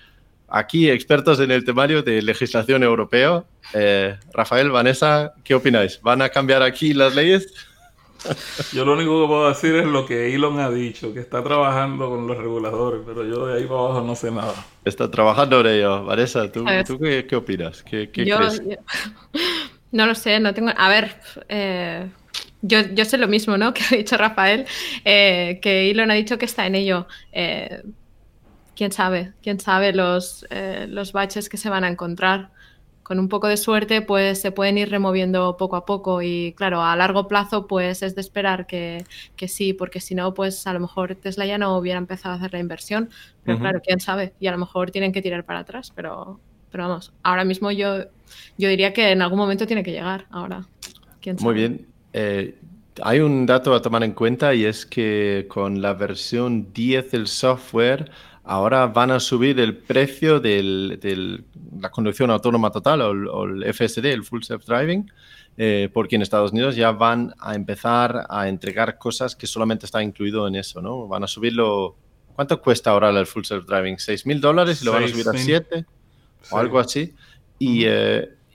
[0.49, 3.45] aquí, expertos en el temario de legislación europeo.
[3.73, 5.99] Eh, Rafael, Vanessa, ¿qué opináis?
[6.01, 7.53] ¿Van a cambiar aquí las leyes?
[8.71, 12.09] Yo lo único que puedo decir es lo que Elon ha dicho, que está trabajando
[12.09, 14.53] con los reguladores, pero yo de ahí para abajo no sé nada.
[14.85, 16.05] Está trabajando en ello.
[16.05, 17.83] Vanessa, ¿tú, qué, opinas?
[17.83, 18.61] ¿Qué, crees?
[19.91, 20.71] no lo sé, no tengo...
[20.75, 21.15] A ver,
[21.49, 22.07] eh,
[22.61, 23.73] yo, yo, sé lo mismo, ¿no?
[23.73, 24.65] Que ha dicho Rafael,
[25.05, 27.07] eh, que Elon ha dicho que está en ello.
[27.31, 27.83] Eh,
[28.75, 32.51] quién sabe, quién sabe los, eh, los baches que se van a encontrar.
[33.03, 36.81] con un poco de suerte, pues se pueden ir removiendo poco a poco y claro,
[36.81, 39.03] a largo plazo, pues es de esperar que,
[39.35, 42.37] que sí, porque si no, pues a lo mejor Tesla ya no hubiera empezado a
[42.37, 43.09] hacer la inversión,
[43.43, 46.39] pero claro, quién sabe, y a lo mejor tienen que tirar para atrás, pero,
[46.71, 48.05] pero vamos, ahora mismo yo,
[48.57, 50.65] yo diría que en algún momento tiene que llegar, ahora.
[51.19, 51.53] ¿Quién sabe?
[51.53, 51.92] Muy bien.
[52.13, 52.55] Eh,
[53.01, 57.27] hay un dato a tomar en cuenta y es que con la versión 10 del
[57.27, 58.11] software
[58.43, 61.41] ahora van a subir el precio de
[61.79, 65.11] la conducción autónoma total o, el FSD, el Full Self Driving,
[65.57, 70.03] eh, porque en Estados Unidos ya van a empezar a entregar cosas que solamente está
[70.03, 71.07] incluido en eso, ¿no?
[71.07, 71.95] Van a subirlo.
[72.35, 73.97] ¿Cuánto cuesta ahora el Full Self Driving?
[73.97, 75.85] ¿6 mil dólares y lo van a subir a 7?
[76.51, 77.13] O algo así.
[77.59, 77.85] Y.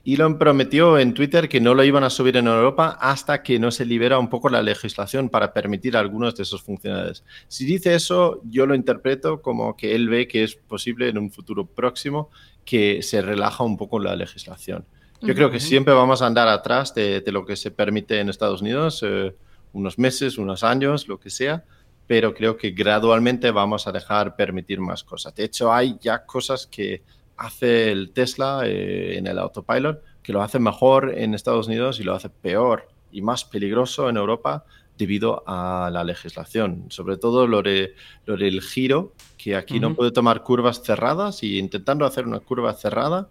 [0.05, 3.71] Elon prometió en Twitter que no lo iban a subir en Europa hasta que no
[3.71, 7.23] se libera un poco la legislación para permitir algunos de esos funcionalidades.
[7.47, 11.31] Si dice eso, yo lo interpreto como que él ve que es posible en un
[11.31, 12.29] futuro próximo
[12.65, 14.85] que se relaja un poco la legislación.
[15.21, 18.61] Yo creo que siempre vamos a andar atrás de, lo que se permite en Estados
[18.61, 19.35] Unidos, eh,
[19.73, 21.65] unos meses, unos años, lo que sea,
[22.07, 25.35] pero creo que gradualmente vamos a dejar permitir más cosas.
[25.35, 27.01] De hecho, hay ya cosas que
[27.39, 32.03] hace el Tesla eh, en el autopilot, que lo hace mejor en Estados Unidos y
[32.03, 34.65] lo hace peor y más peligroso en Europa
[34.97, 36.85] debido a la legislación.
[36.89, 41.57] Sobre todo lo, de, lo del giro, que aquí no puede tomar curvas cerradas y
[41.57, 43.29] intentando hacer una curva cerrada,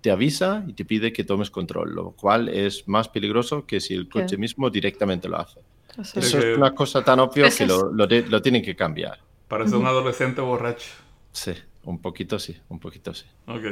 [0.00, 3.92] te avisa y te pide que tomes control, lo cual es más peligroso que si
[3.92, 5.60] el coche mismo directamente lo hace.
[5.98, 9.18] Eso, es una cosa tan obvia que lo, lo, tienen que cambiar.
[9.46, 10.88] Parece un adolescente borracho.
[11.32, 11.52] Sí.
[11.84, 13.26] Un poquito sí, un poquito sí.
[13.46, 13.64] Ok.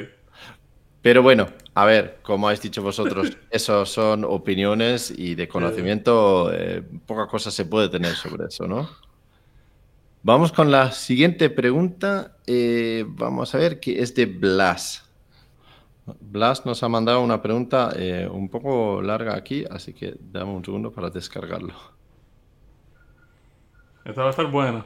[1.01, 6.83] Pero bueno, a ver, como habéis dicho vosotros, eso son opiniones y de conocimiento, eh,
[7.07, 8.89] poca cosa se puede tener sobre eso, ¿no?
[10.23, 12.37] Vamos con la siguiente pregunta.
[12.47, 15.09] Eh, vamos a ver, que es de Blas.
[16.21, 20.65] Blas nos ha mandado una pregunta eh, un poco larga aquí, así que dame un
[20.65, 21.75] segundo para descargarlo.
[24.05, 24.85] Esta va a estar buena.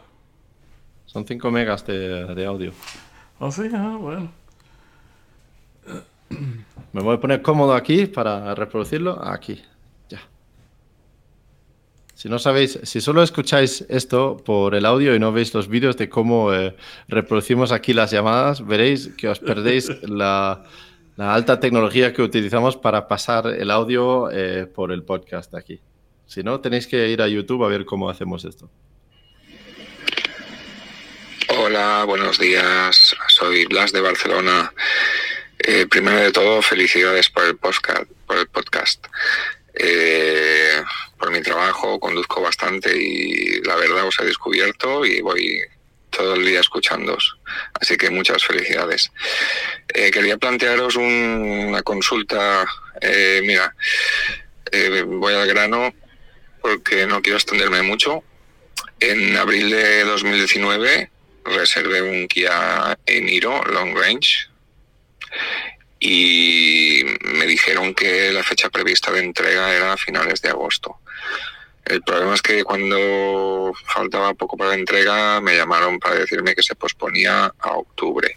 [1.06, 2.72] Son 5 megas de audio.
[3.44, 4.30] Oh, sí, ah, bueno.
[6.92, 9.20] Me voy a poner cómodo aquí para reproducirlo.
[9.20, 9.60] Aquí,
[10.08, 10.20] ya.
[12.14, 15.96] Si no sabéis, si solo escucháis esto por el audio y no veis los vídeos
[15.96, 16.76] de cómo eh,
[17.08, 20.62] reproducimos aquí las llamadas, veréis que os perdéis la,
[21.16, 25.80] alta tecnología que utilizamos para pasar el audio eh, por el podcast aquí.
[26.26, 28.70] Si no, tenéis que ir a YouTube a ver cómo hacemos esto.
[31.64, 33.14] Hola, buenos días.
[33.28, 34.74] Soy Blas de Barcelona.
[35.60, 38.02] Eh, primero de todo, felicidades por el podcast.
[38.26, 39.06] Por, el podcast.
[39.72, 40.82] Eh,
[41.16, 45.60] por mi trabajo conduzco bastante y la verdad os he descubierto y voy
[46.10, 47.38] todo el día escuchándoos.
[47.80, 49.12] Así que muchas felicidades.
[49.94, 52.66] Eh, quería plantearos una consulta.
[53.44, 53.72] mira,
[55.06, 55.94] voy al grano
[56.60, 58.24] porque no quiero extenderme mucho.
[58.98, 61.12] En abril de 2019
[61.44, 64.48] reservé un Kia Eniro Long Range
[66.00, 70.98] y me dijeron que la fecha prevista de entrega era a finales de agosto.
[71.84, 76.62] El problema es que cuando faltaba poco para la entrega me llamaron para decirme que
[76.62, 78.36] se posponía a octubre.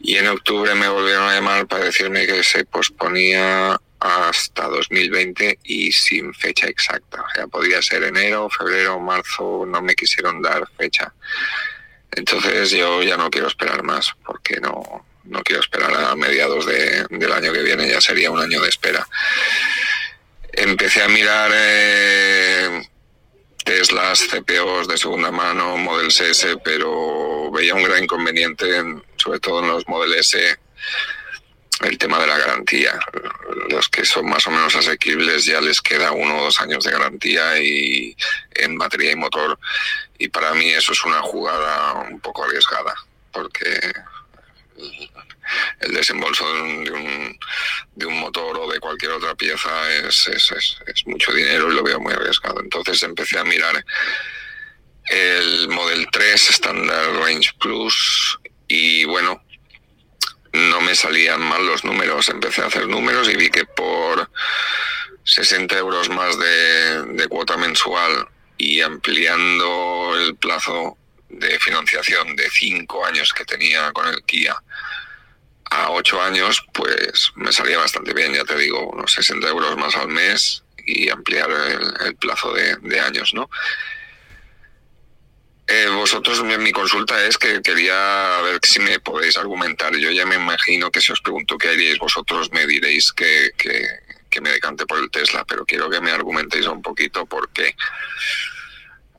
[0.00, 5.92] Y en octubre me volvieron a llamar para decirme que se posponía hasta 2020 y
[5.92, 7.22] sin fecha exacta.
[7.22, 11.12] O sea, podía ser enero, febrero, marzo, no me quisieron dar fecha.
[12.12, 17.32] Entonces yo ya no quiero esperar más porque no, no quiero esperar a mediados del
[17.32, 19.06] año que viene, ya sería un año de espera.
[20.52, 22.82] Empecé a mirar eh,
[23.64, 28.82] Teslas, CPOs de segunda mano, Model S, pero veía un gran inconveniente,
[29.16, 30.58] sobre todo en los Model S
[31.80, 32.98] el tema de la garantía.
[33.68, 36.92] Los que son más o menos asequibles ya les queda uno o dos años de
[36.92, 38.16] garantía y
[38.54, 39.58] en batería y motor.
[40.18, 42.94] Y para mí eso es una jugada un poco arriesgada,
[43.32, 43.92] porque
[45.80, 47.38] el desembolso de un,
[47.94, 50.52] de un, motor o de cualquier otra pieza es, es,
[50.86, 52.60] es, mucho dinero y lo veo muy arriesgado.
[52.60, 53.84] Entonces empecé a mirar
[55.06, 59.42] el Model 3 Standard Range Plus y bueno,
[60.52, 62.28] no me salían mal los números.
[62.28, 64.30] Empecé a hacer números y vi que por
[65.24, 68.28] 60 euros más de, cuota mensual
[68.58, 70.96] y ampliando el plazo
[71.28, 74.56] de financiación de 5 años que tenía con el Kia
[75.70, 79.94] a 8 años, pues me salía bastante bien, ya te digo, unos 60 euros más
[79.96, 81.48] al mes y ampliar
[82.00, 83.48] el, plazo de, de años, ¿no?
[85.72, 89.94] Eh, vosotros, mi, mi consulta es que quería ver si me podéis argumentar.
[89.96, 93.86] Yo ya me imagino que si os pregunto qué haríais vosotros, me diréis que, que,
[94.28, 97.76] que me decante por el Tesla, pero quiero que me argumentéis un poquito porque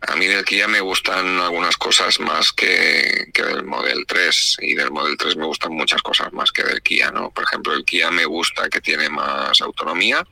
[0.02, 4.76] a mí del Kia me gustan algunas cosas más que, que del Model 3 y
[4.76, 7.32] del Model 3 me gustan muchas cosas más que del Kia, ¿no?
[7.32, 10.28] Por ejemplo, el Kia me gusta que tiene más autonomía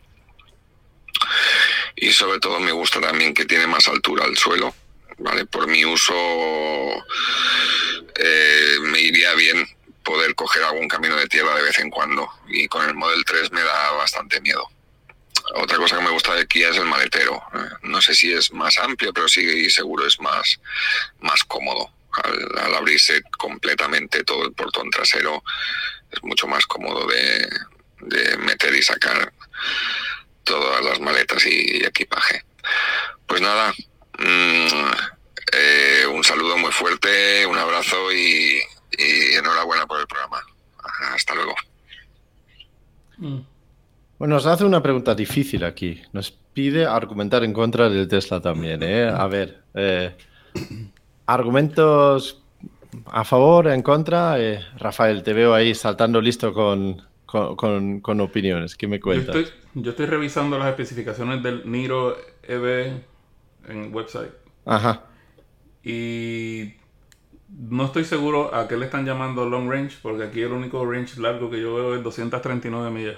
[1.95, 4.76] y sobre todo me gusta también que tiene más altura al suelo,
[5.20, 5.45] ¿vale?
[5.45, 6.13] Por mi uso
[8.15, 9.65] eh, me iría bien
[10.03, 13.51] poder coger algún camino de tierra de vez en cuando y con el Model 3
[13.51, 14.67] me da bastante miedo.
[15.55, 17.41] Otra cosa que me gusta de Kia es el maletero.
[17.53, 20.59] Eh, No sé si es más amplio, pero sí seguro es más,
[21.20, 21.91] más cómodo.
[22.24, 25.43] Al, abrirse completamente todo el portón trasero
[26.11, 27.47] es mucho más cómodo de,
[28.01, 29.32] de meter y sacar
[30.43, 32.43] todas las maletas y equipaje.
[33.28, 33.74] Pues nada,
[34.20, 34.91] mm,
[35.53, 38.59] eh, un saludo muy fuerte, un abrazo y,
[38.97, 40.39] y enhorabuena por el programa.
[41.13, 41.55] Hasta luego.
[43.17, 43.39] Mm.
[44.17, 46.01] Bueno, nos hace una pregunta difícil aquí.
[46.13, 48.84] Nos pide argumentar en contra del Tesla también.
[48.84, 49.07] ¿eh?
[49.07, 50.15] A ver, eh,
[51.26, 52.41] argumentos
[53.05, 54.39] a favor, en contra.
[54.39, 58.76] Eh, Rafael, te veo ahí saltando listo con, con, con- con opiniones.
[58.76, 59.36] ¿Qué me Yo cuentas?
[59.36, 63.01] estoy, yo estoy revisando las especificaciones del Niro EV
[63.70, 64.32] en website
[64.65, 65.03] Ajá.
[65.84, 66.74] y
[67.49, 71.20] no estoy seguro a qué le están llamando long range porque aquí el único range
[71.20, 73.17] largo que yo veo es 239 millas.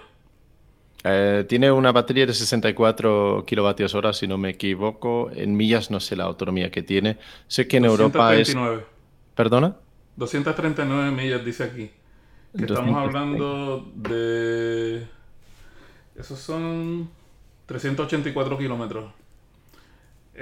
[1.04, 5.32] Eh, tiene una batería de 64 kilovatios hora, si no me equivoco.
[5.34, 7.18] En millas no sé la autonomía que tiene.
[7.48, 8.54] Sé que en Europa es...
[8.54, 8.86] 239.
[9.36, 9.76] ¿Perdona?
[10.16, 11.92] 239 millas dice aquí.
[12.56, 13.08] Que estamos 239.
[13.08, 15.08] hablando de...
[16.16, 17.10] Esos son
[17.66, 19.12] 384 kilómetros.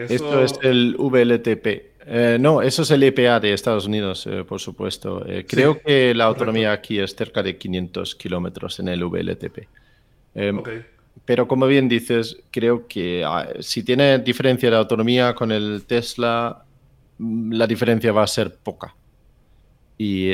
[0.06, 0.14] Eso...
[0.14, 1.68] Esto es el VLTP.
[2.12, 5.24] Eh, no, eso es el EPA de Estados Unidos, eh, por supuesto.
[5.28, 6.43] Eh, creo Sí, que la correcto.
[6.43, 9.68] autonomía aquí es cerca de 500 kilómetros en el VLTP.
[10.58, 10.70] Ok.
[11.26, 16.64] Pero como bien dices, creo que ah, si tiene diferencia de autonomía con el Tesla,
[17.18, 18.95] mm, la diferencia va a ser poca.
[19.97, 20.32] Y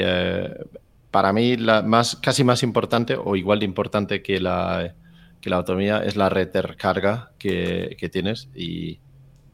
[1.11, 4.93] para mí, la más, casi más importante o igual de importante que la,
[5.41, 8.49] que la autonomía es la red de recarga que, que tienes.
[8.53, 8.99] Y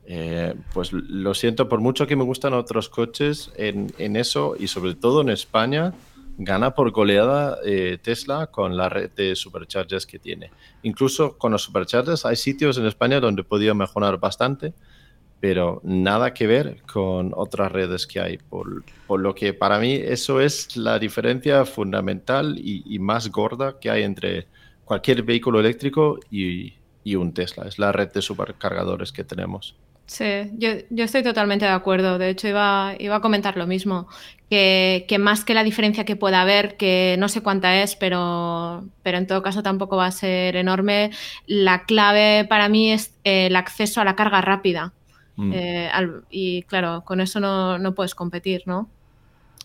[0.06, 4.96] eh, pues lo siento, por mucho que me gustan otros coches, en, eso y sobre
[4.96, 5.94] todo en España,
[6.38, 10.52] gana por goleada eh, Tesla con la red de superchargers que tiene.
[10.84, 14.74] Incluso con los superchargers hay sitios en España donde podía mejorar bastante,
[15.40, 18.38] pero nada que ver con otras redes que hay.
[18.38, 18.84] Por,
[19.20, 24.04] lo que para mí eso es la diferencia fundamental y, y más gorda que hay
[24.04, 24.48] entre
[24.86, 26.74] cualquier vehículo eléctrico y,
[27.04, 27.68] y un Tesla.
[27.68, 29.76] Es la red de supercargadores que tenemos.
[30.12, 30.26] Sí,
[30.58, 32.18] yo, yo estoy totalmente de acuerdo.
[32.18, 34.08] De hecho, iba, iba a comentar lo mismo.
[34.50, 38.84] Que, que más que la diferencia que pueda haber, que no sé cuánta es, pero,
[39.04, 41.12] pero en todo caso tampoco va a ser enorme,
[41.48, 44.94] la clave para mí es eh, el acceso a la carga rápida.
[45.38, 45.52] Mm.
[45.54, 48.90] Eh, al- y claro, con eso no, no puedes competir, ¿no?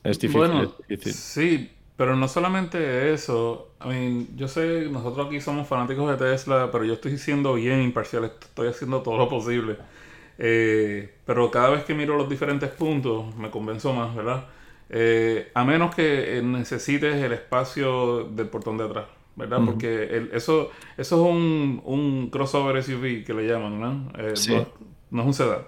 [0.02, 0.38] Es difícil.
[0.38, 1.22] Bueno, es difícil.
[1.24, 3.74] sí, pero no solamente eso.
[3.84, 7.82] I mean, yo sé, nosotros aquí somos fanáticos de Tesla, pero yo estoy siendo bien
[7.82, 9.78] imparcial, estoy haciendo todo lo posible.
[10.38, 14.44] Eh, pero cada vez que miro los diferentes puntos, me convenzo más, ¿verdad?
[14.90, 19.62] Eh, a menos que eh, necesites el espacio del portón de atrás, ¿verdad?
[19.62, 19.66] Ujú.
[19.66, 24.12] Porque el- eso, eso es un, un crossover SUV que le llaman, ¿no?
[24.18, 24.52] Eh, Sí.
[24.52, 24.66] no,
[25.10, 25.62] no es un sedán.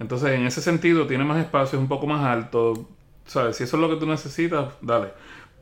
[0.00, 2.88] Entonces, en ese sentido, tiene más espacio, es un poco más alto.
[3.26, 3.56] ¿Sabes?
[3.56, 5.08] Si eso es lo que tú necesitas, dale.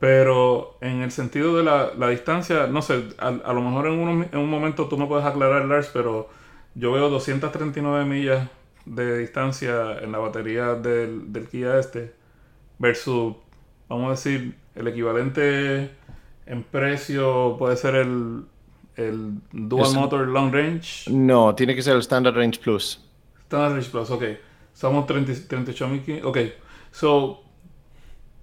[0.01, 3.93] Pero en el sentido de la, la distancia, no sé, a, a lo mejor en,
[3.99, 6.29] uno- en un momento tú me puedes aclarar, Lars, pero
[6.75, 8.49] yo veo 239 millas
[8.87, 12.15] de distancia en la batería del, del Kia este
[12.79, 13.37] versus,
[13.89, 15.91] vamos a decir, el equivalente
[16.47, 18.45] en precio puede ser el,
[18.97, 21.11] el Dual Motor Long Range.
[21.11, 23.01] No, tiene que ser el Standard Range Plus.
[23.45, 24.25] Standard Range Plus, ok.
[24.75, 26.25] Somos 30 38.000.
[26.25, 26.39] Ok.
[26.91, 27.43] So,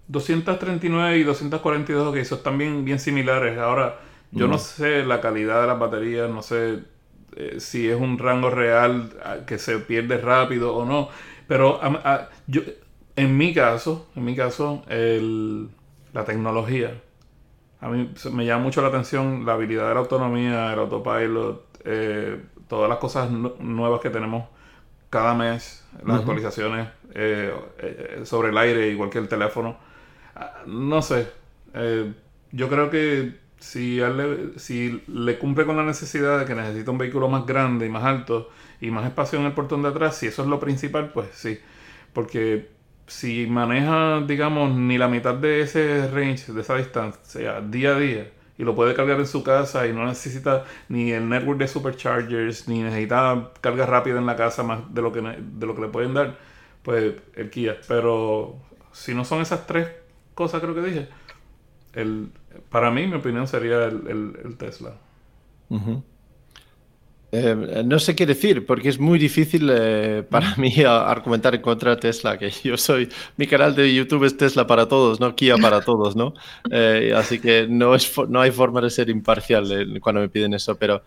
[0.08, 3.58] 239 y 242, ok, están bien, bien similares.
[3.60, 4.00] Ahora,
[4.32, 4.60] yo no Mm.
[4.60, 6.80] sé la calidad de las baterías, no sé
[7.40, 9.12] eh, si es un rango real
[9.48, 11.10] que se pierde rápido o no.
[11.48, 11.80] Pero
[12.48, 12.62] yo,
[13.16, 15.70] en mi caso, en mi caso, el-
[16.14, 17.02] la tecnología.
[17.82, 22.42] A mí me llama mucho la atención la habilidad de la autonomía, el autopilot, eh,
[22.68, 24.46] todas las cosas nu- nuevas que tenemos
[25.10, 29.78] cada mes, las actualizaciones eh, eh, sobre el aire, igual que el teléfono.
[30.36, 31.28] Ah, No sé,
[32.52, 36.92] yo creo que si, él le, si le cumple con la necesidad de que necesita
[36.92, 38.50] un vehículo más grande y más alto
[38.82, 41.60] y más espacio en el portón de atrás, si eso es lo principal, pues sí.
[42.14, 42.70] Porque
[43.08, 48.32] si maneja, digamos, ni la mitad de ese range, de esa distancia, día a día,
[48.58, 52.68] y lo puede cargar en su casa y no necesita ni el network de superchargers,
[52.68, 55.88] ni necesita carga rápida en la casa más de lo que, de lo que le
[55.88, 56.38] pueden dar,
[56.84, 57.78] pues el Kia.
[57.88, 58.58] Pero
[58.92, 59.88] si no son esas tres
[60.36, 61.10] cosas, creo que dije,
[61.94, 62.32] el,
[62.70, 64.96] para mí, mi opinión sería el, Tesla.
[67.32, 71.92] Eh, no sé qué decir, porque es muy difícil eh, para mí argumentar en contra
[71.92, 75.58] de Tesla, que yo soy, mi canal de YouTube es Tesla para todos, no Kia
[75.58, 76.34] para todos, ¿no?
[76.72, 80.76] Eh, así que no, es, no hay forma de ser imparcial cuando me piden eso,
[80.76, 81.04] pero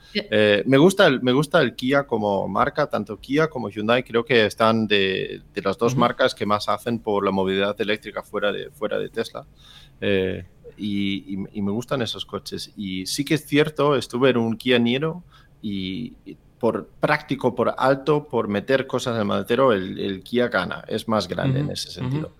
[0.65, 4.47] me, gusta el, me gusta el Kia como marca, tanto Kia como Hyundai, creo que
[4.47, 8.71] están de, de las dos marcas que más hacen por la movilidad eléctrica fuera de,
[8.71, 9.45] fuera de Tesla.
[10.77, 12.73] Y, y, me gustan esos coches.
[12.77, 15.23] Y sí que es cierto, estuve en un Kia Niro
[15.61, 16.15] y
[16.63, 21.27] por práctico, por alto, por meter cosas en el maletero, el, Kia gana, es más
[21.27, 22.31] grande en ese sentido.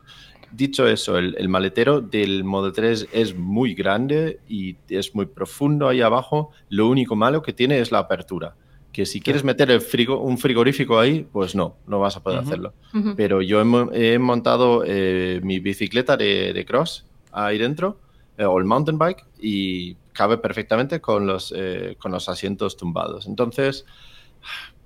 [0.53, 6.03] Dicho eso, el, maletero del Model 3 es muy grande y es muy profundo ahí
[6.03, 6.53] abajo.
[6.69, 8.55] Lo único malo que tiene es la apertura.
[8.93, 12.39] Que si quieres meter el frigo, un frigorífico ahí, pues no, no vas a poder
[12.39, 12.75] hacerlo.
[13.17, 17.99] Pero yo he, montado eh, mi bicicleta de, de, cross ahí dentro,
[18.45, 23.27] o el mountain bike, y cabe perfectamente con los, eh, con los asientos tumbados.
[23.27, 23.85] Entonces,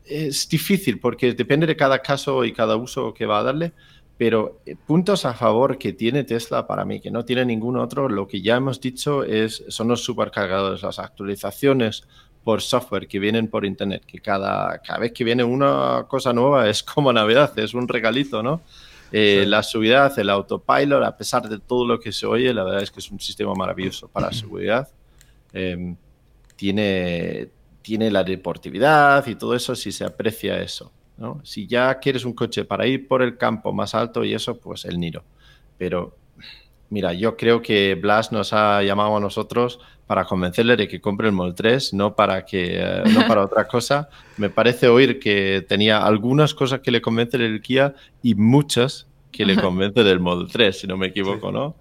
[0.05, 3.73] es difícil porque depende de cada caso y cada uso que va a darle,
[4.19, 8.09] pero eh, puntos a favor que tiene Tesla para mí, que no tiene ningún otro,
[8.09, 12.05] lo que ya hemos dicho es, son los supercargadores, las actualizaciones
[12.45, 16.69] por software que vienen por internet, que cada, cada vez que viene una cosa nueva
[16.69, 18.63] es como Navidad, es un regalito, ¿no?
[19.13, 22.83] Eh, la seguridad, el autopilot, a pesar de todo lo que se oye, la verdad
[22.83, 24.89] es que es un sistema maravilloso para seguridad.
[25.53, 25.97] Em,
[26.57, 27.49] tiene,
[27.83, 30.93] tiene la deportividad y todo eso si se aprecia eso.
[31.17, 31.41] ¿no?
[31.45, 34.85] Si ya quieres un coche para ir por el campo más alto y eso, pues
[34.85, 35.25] el Niro.
[35.79, 36.17] Pero
[36.91, 41.27] mira, yo creo que Blas nos ha llamado a nosotros para convencerle de que compre
[41.27, 44.09] el Model 3, no para, que, eh, no para otra cosa.
[44.37, 49.45] Me parece oír que tenía algunas cosas que le convencen del Kia y muchas que
[49.45, 51.77] le convencen del Model 3, si no me equivoco, ¿no?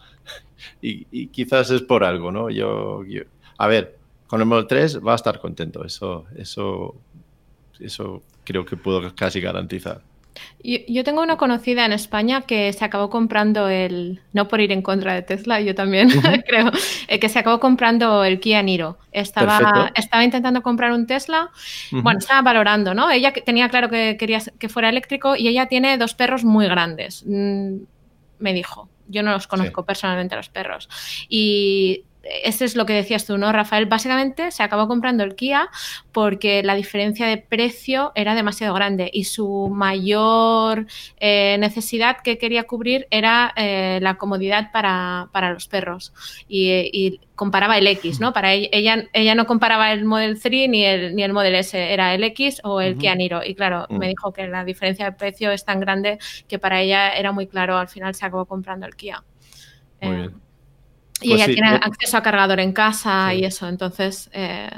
[0.82, 2.50] Y, quizás es por algo, ¿no?
[2.50, 3.04] yo,
[3.58, 3.98] a ver,
[4.28, 6.96] con el Model 3 va a estar contento, eso, eso,
[7.80, 10.02] eso creo que puedo casi garantizar.
[10.64, 14.82] Yo, tengo una conocida en España que se acabó comprando el, no por ir en
[14.82, 16.10] contra de Tesla, yo también
[16.48, 16.72] creo,
[17.08, 18.98] eh, que se acabó comprando el Kia Niro.
[19.12, 21.52] Estaba, estaba intentando comprar un Tesla,
[21.92, 23.12] bueno, estaba valorando, ¿no?
[23.12, 27.24] Ella tenía claro que quería que fuera eléctrico y ella tiene dos perros muy grandes,
[27.26, 27.76] mm,
[28.40, 28.90] me dijo.
[29.08, 30.90] Yo no los conozco personalmente los perros.
[31.30, 32.06] Y
[32.44, 33.86] eso es lo que decías tú, ¿no, Rafael?
[33.86, 35.70] Básicamente se acabó comprando el Kia
[36.12, 40.88] porque la diferencia de precio era demasiado grande y su mayor
[41.20, 46.14] eh, necesidad que quería cubrir era eh, la comodidad para, los perros.
[46.48, 48.32] Y, comparaba el X, ¿no?
[48.32, 52.14] Para ella, ella, no comparaba el Model 3 ni el, ni el Model S, era
[52.16, 53.44] el X o el Kia Niro.
[53.44, 56.18] Y claro, me dijo que la diferencia de precio es tan grande
[56.48, 59.22] que para ella era muy claro, al final se acabó comprando el Kia.
[60.02, 60.45] Muy eh, bien.
[61.22, 64.30] Y pues ella tiene acceso a cargador en casa y eso, entonces...
[64.34, 64.70] Eh,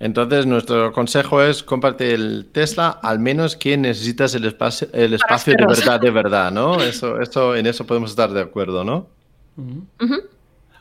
[0.00, 5.54] entonces, nuestro consejo es comparte el Tesla, al menos que necesitas el espacio, el espacio
[5.56, 6.80] de verdad, de verdad, ¿no?
[6.82, 9.08] Eso, eso, en eso podemos estar de acuerdo, ¿no?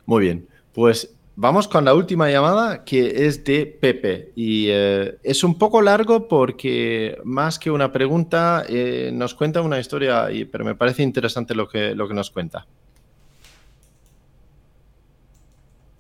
[0.06, 0.48] Muy bien.
[0.72, 4.34] Pues vamos con la última llamada, que es de Pepe.
[4.36, 9.80] Y eh, es un poco largo porque, más que una pregunta, eh, nos cuenta una
[9.80, 12.68] historia, pero me parece interesante lo que, lo que nos cuenta.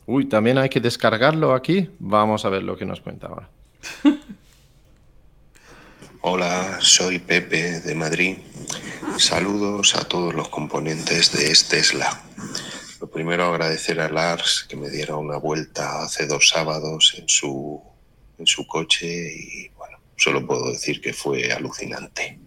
[0.07, 1.89] Uy, también hay que descargarlo aquí.
[1.99, 3.49] Vamos a ver lo que nos cuenta ahora.
[6.21, 8.37] Hola, soy Pepe de Madrid.
[9.17, 12.23] Saludos a todos los componentes de Tesla.
[13.01, 17.83] Lo primero agradecer a Lars que me diera una vuelta hace dos sábados en su,
[18.37, 22.39] en su coche y bueno, solo puedo decir que fue alucinante.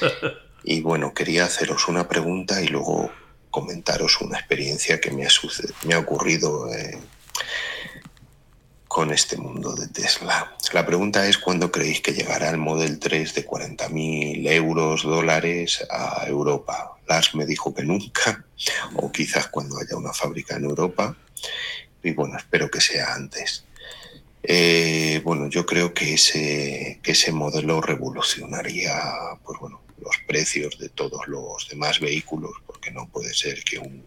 [0.64, 3.10] Y bueno, quería haceros una pregunta y luego
[3.52, 5.28] comentaros una experiencia que me ha,
[5.84, 6.98] me ha ocurrido eh,
[8.88, 10.56] con este mundo de Tesla.
[10.72, 16.24] La pregunta es cuándo creéis que llegará el Model 3 de 40.000 euros, dólares a
[16.26, 16.96] Europa.
[17.06, 18.44] Lars me dijo que nunca,
[18.96, 21.14] o quizás cuando haya una fábrica en Europa.
[22.02, 23.64] Y bueno, espero que sea antes.
[24.42, 28.94] Eh, bueno, yo creo que ese, que ese modelo revolucionaría,
[29.44, 34.04] pues bueno, los precios de todos los demás vehículos, porque no puede ser que un,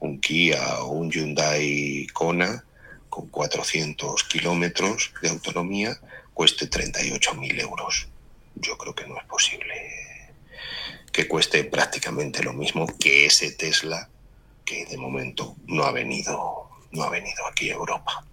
[0.00, 2.64] un Kia o un Hyundai Kona
[3.08, 5.98] con 400 kilómetros de autonomía
[6.34, 8.08] cueste 38.000 euros.
[8.54, 9.74] Yo creo que no es posible.
[11.12, 14.08] que cueste prácticamente lo mismo que ese Tesla
[14.64, 18.24] que de momento no ha venido, no ha venido aquí a Europa.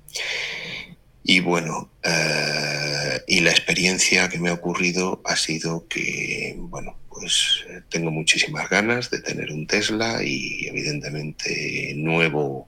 [1.30, 7.66] Y bueno, eh, y la experiencia que me ha ocurrido ha sido que, bueno, pues
[7.90, 12.66] tengo muchísimas ganas de tener un Tesla y evidentemente nuevo,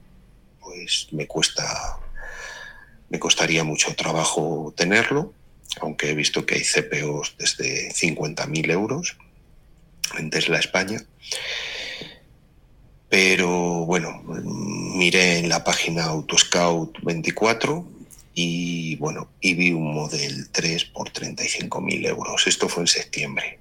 [0.60, 1.64] pues me cuesta,
[3.08, 5.32] me costaría mucho trabajo tenerlo,
[5.80, 9.16] aunque he visto que hay CPOs desde 50.000 euros
[10.18, 11.02] en Tesla España.
[13.08, 17.99] Pero bueno, miré en la página Autoscout 24
[18.42, 22.46] y bueno, y vi un Model 3 por 35.000 euros.
[22.46, 23.58] Esto fue en septiembre,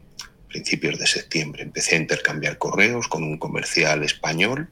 [0.47, 1.63] principios de septiembre.
[1.63, 4.69] Empecé a intercambiar correos con un comercial español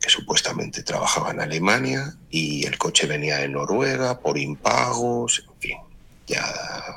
[0.00, 5.78] que supuestamente trabajaba en Alemania y el coche venía de Noruega por impagos, en fin.
[6.26, 6.42] Ya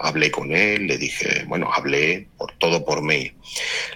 [0.02, 3.36] hablé con él, le dije, bueno, hablé por todo por mail.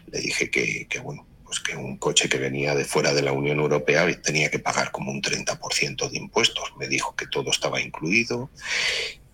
[0.07, 3.33] Le dije que, que bueno, pues que un coche que venía de fuera de la
[3.33, 6.71] Unión Europea tenía que pagar como un 30% de impuestos.
[6.79, 8.49] Me dijo que todo estaba incluido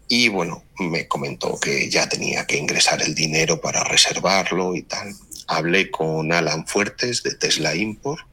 [0.08, 5.14] y bueno, me comentó que ya tenía que ingresar el dinero para reservarlo y tal.
[5.46, 8.26] Hablé con Alan Fuertes de Tesla Import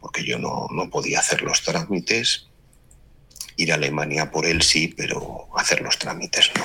[0.00, 2.48] porque yo no, no podía hacer los trámites.
[3.54, 6.64] Ir a Alemania por él sí, pero hacer los trámites no.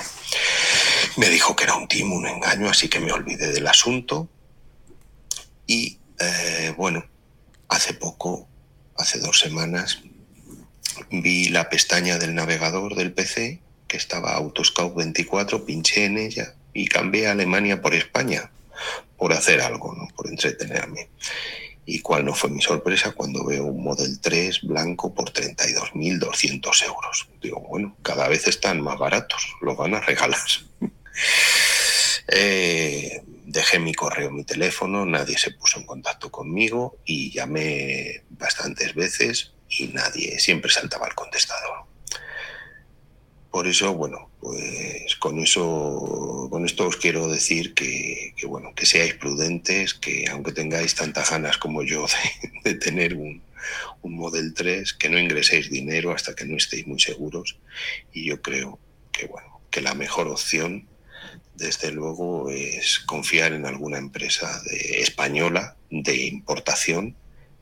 [1.18, 4.28] Me dijo que era un timo, un engaño, así que me olvidé del asunto.
[5.68, 7.06] Y eh, bueno,
[7.70, 8.48] hace poco,
[8.98, 10.02] hace dos semanas,
[11.10, 16.88] vi la pestaña del navegador del PC que estaba Autoscout 24, pinché en ella y
[16.88, 18.52] cambié a Alemania por España
[19.18, 20.08] por hacer algo, ¿no?
[20.16, 21.10] por entretenerme.
[21.86, 27.28] Y cuál no fue mi sorpresa cuando veo un Model 3 blanco por 32.200 euros.
[27.42, 30.40] Digo, bueno, cada vez están más baratos, lo van a regalar.
[32.30, 33.22] eh,
[33.54, 39.54] dejé mi correo, mi teléfono, nadie se puso en contacto conmigo y llamé bastantes veces
[39.70, 41.86] y nadie, siempre saltaba el contestador.
[43.52, 49.14] Por eso, bueno, pues con eso, con esto os quiero decir que, bueno, que seáis
[49.14, 52.08] prudentes, que aunque tengáis tantas ganas como yo
[52.64, 53.44] de, tener un,
[54.02, 57.60] un Model 3, que no ingreséis dinero hasta que no estéis muy seguros.
[58.12, 58.80] Y yo creo
[59.12, 60.88] que bueno, que la mejor opción
[61.56, 67.16] desde luego, es confiar en alguna empresa de, española de importación,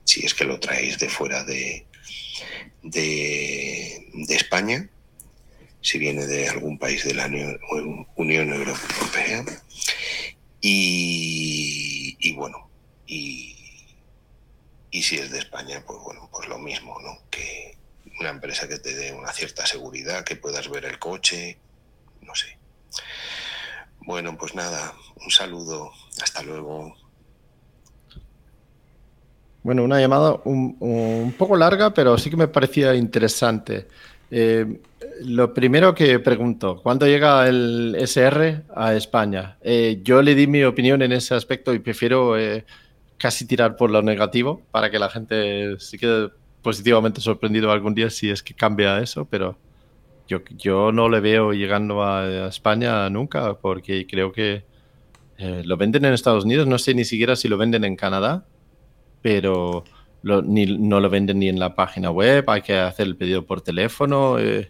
[0.06, 1.86] si es que lo traéis de fuera de,
[2.84, 4.90] de, España,
[5.82, 9.46] si viene de algún país de la Unión, Europea.
[10.62, 12.70] Y, bueno,
[13.08, 13.56] y,
[14.90, 17.18] y si es de España, pues bueno, pues lo mismo, ¿no?
[17.30, 17.78] Que
[18.20, 21.58] una empresa que te dé una cierta seguridad, que puedas ver el coche,
[22.22, 22.58] no sé.
[24.12, 24.94] Bueno, pues nada,
[25.24, 25.90] un saludo,
[26.22, 26.94] hasta luego.
[29.64, 33.88] Bueno, una llamada un, poco larga, pero sí que me parecía interesante.
[34.30, 34.82] Eh,
[35.22, 39.56] lo primero que pregunto, ¿cuándo llega el SR a España?
[39.62, 42.66] Eh, yo le di mi opinión en ese aspecto y prefiero eh,
[43.18, 46.32] casi tirar por lo negativo para que la gente se quede
[46.62, 49.56] positivamente sorprendido algún día si es que cambia eso, pero
[50.58, 54.64] yo, no le veo llegando a, España nunca porque creo que
[55.38, 58.46] eh, lo venden en Estados Unidos, no sé ni siquiera si lo venden en Canadá,
[59.22, 59.84] pero
[60.24, 64.38] no lo venden ni en la página web, hay que hacer el pedido por teléfono.
[64.40, 64.70] Eh,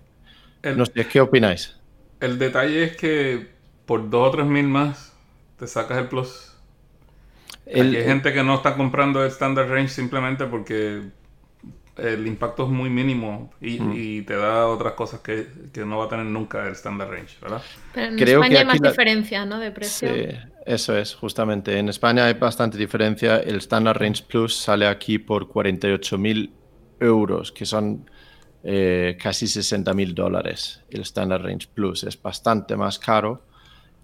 [0.64, 1.76] no sé, ¿qué opináis?
[2.20, 3.47] El detalle es que
[3.86, 5.14] por dos o tres mil más
[5.57, 6.55] te sacas el plus.
[7.66, 11.01] hay gente que no está comprando el standard range simplemente porque
[11.97, 15.47] el impacto es muy mínimo y, te da otras cosas que,
[15.85, 17.61] no va a tener nunca el standard range, ¿verdad?
[17.93, 19.59] Pero en España hay más diferencia, ¿no?
[19.59, 20.13] De precio.
[20.13, 20.23] Sí,
[20.65, 21.77] eso es, justamente.
[21.77, 23.37] En España hay bastante diferencia.
[23.37, 26.49] El standard range plus sale aquí por 48.000
[27.01, 28.09] euros, que son
[28.63, 30.81] eh, casi 60.000 dólares.
[30.89, 33.43] El standard range plus es bastante más caro.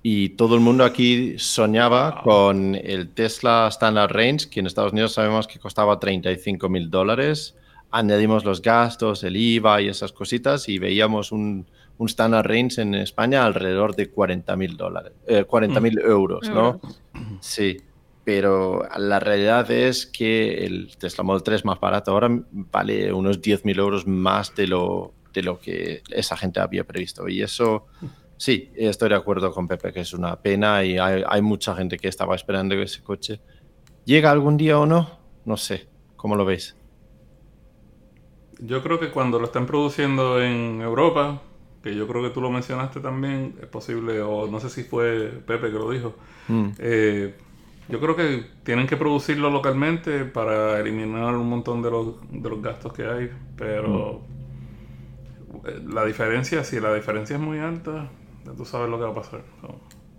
[0.03, 5.13] Y todo el mundo aquí soñaba con el Tesla Standard Range, que en Estados Unidos
[5.13, 7.55] sabemos que costaba 35 mil dólares
[7.97, 11.65] añadimos los gastos, el IVA y esas cositas y veíamos un,
[11.97, 15.13] un standard range en España alrededor de 40 mil dólares,
[15.47, 16.09] 40 eh, mil mm.
[16.09, 16.79] euros, ¿no?
[17.41, 17.77] Sí,
[18.23, 23.65] pero la realidad es que el Tesla Model 3 más barato ahora vale unos 10
[23.65, 27.27] mil euros más de lo, de lo que esa gente había previsto.
[27.27, 27.87] Y eso,
[28.37, 31.97] sí, estoy de acuerdo con Pepe, que es una pena y hay, hay mucha gente
[31.97, 33.39] que estaba esperando que ese coche
[34.05, 36.76] llega algún día o no, no sé, ¿cómo lo veis?
[38.59, 41.41] Yo creo que cuando lo estén produciendo en Europa,
[41.83, 45.29] que yo creo que tú lo mencionaste también, es posible, o no sé si fue
[45.45, 46.15] Pepe que lo dijo,
[46.47, 46.69] mm.
[46.79, 47.35] eh,
[47.89, 52.61] yo creo que tienen que producirlo localmente para eliminar un montón de los, de los
[52.61, 54.21] gastos que hay, pero
[55.65, 58.09] eh, la diferencia, si la diferencia es muy alta,
[58.45, 59.41] ya tú sabes lo que va a pasar.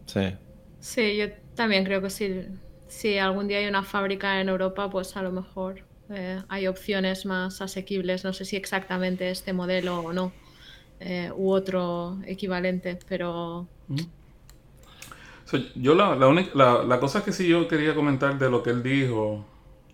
[0.07, 0.34] Sí.
[0.78, 2.47] Sí, yo también creo que si,
[2.86, 7.26] si algún día hay una fábrica en Europa, pues a lo mejor eh, hay opciones
[7.26, 8.24] más asequibles.
[8.24, 10.32] No sé si exactamente este modelo o no,
[11.00, 13.66] eh, u otro equivalente, pero...
[15.74, 19.44] yo la, la, la, cosa que sí yo quería comentar de lo que él dijo,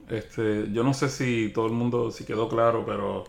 [0.09, 3.25] este, yo no sé si todo el mundo, si quedó claro, pero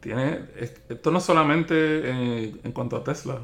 [0.00, 3.40] tiene, esto no solamente en, en cuanto a Tesla,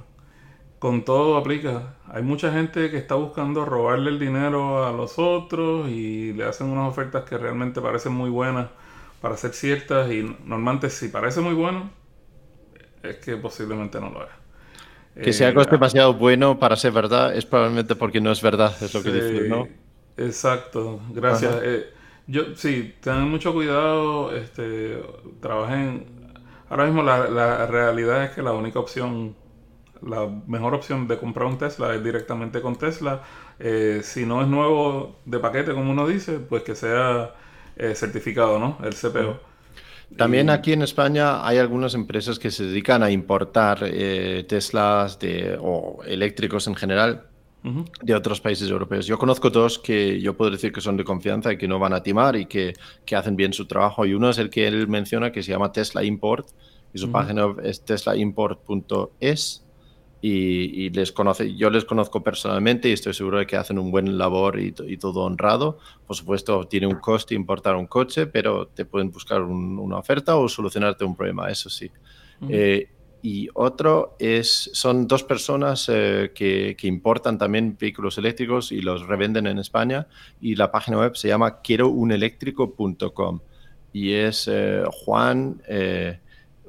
[0.78, 1.94] con todo aplica.
[2.08, 6.68] Hay mucha gente que está buscando robarle el dinero a los otros y le hacen
[6.68, 8.68] unas ofertas que realmente parecen muy buenas
[9.20, 11.90] para ser ciertas y normalmente si parece muy bueno
[13.02, 14.30] es que posiblemente no lo es.
[15.22, 18.74] Que sea algo eh, demasiado bueno para ser verdad es probablemente porque no es verdad,
[18.82, 19.66] es lo que dices, ¿no?
[20.18, 21.54] Exacto, gracias.
[21.62, 21.86] Eh,
[22.26, 25.02] yo sí, tengan mucho cuidado, este,
[25.40, 26.06] trabajen.
[26.68, 29.34] Ahora mismo la, la realidad es que la única opción
[30.06, 33.22] la mejor opción de comprar un Tesla es directamente con Tesla.
[33.58, 37.34] Eh, si no es nuevo de paquete, como uno dice, pues que sea
[37.76, 38.78] eh, certificado, ¿no?
[38.82, 39.38] El CPO.
[40.16, 45.58] También aquí en España hay algunas empresas que se dedican a importar eh, Teslas de,
[45.60, 47.26] o eléctricos en general
[48.00, 49.06] de otros países europeos.
[49.06, 51.94] Yo conozco dos que yo puedo decir que son de confianza y que no van
[51.94, 54.06] a timar y que, que hacen bien su trabajo.
[54.06, 56.46] Y uno es el que él menciona que se llama Tesla Import
[56.94, 59.65] y su página es teslaimport.es
[60.28, 64.18] y, les conoce, yo les conozco personalmente y estoy seguro de que hacen un buen
[64.18, 65.78] labor y, todo honrado.
[66.06, 70.48] Por supuesto, tiene un coste importar un coche, pero te pueden buscar una oferta o
[70.48, 71.90] solucionarte un problema, eso sí.
[72.48, 72.88] Eh,
[73.22, 79.06] y otro es, son dos personas eh, que, que, importan también vehículos eléctricos y los
[79.06, 80.06] revenden en España
[80.40, 83.40] y la página web se llama quierouneléctrico.com
[83.92, 85.62] y es eh, Juan...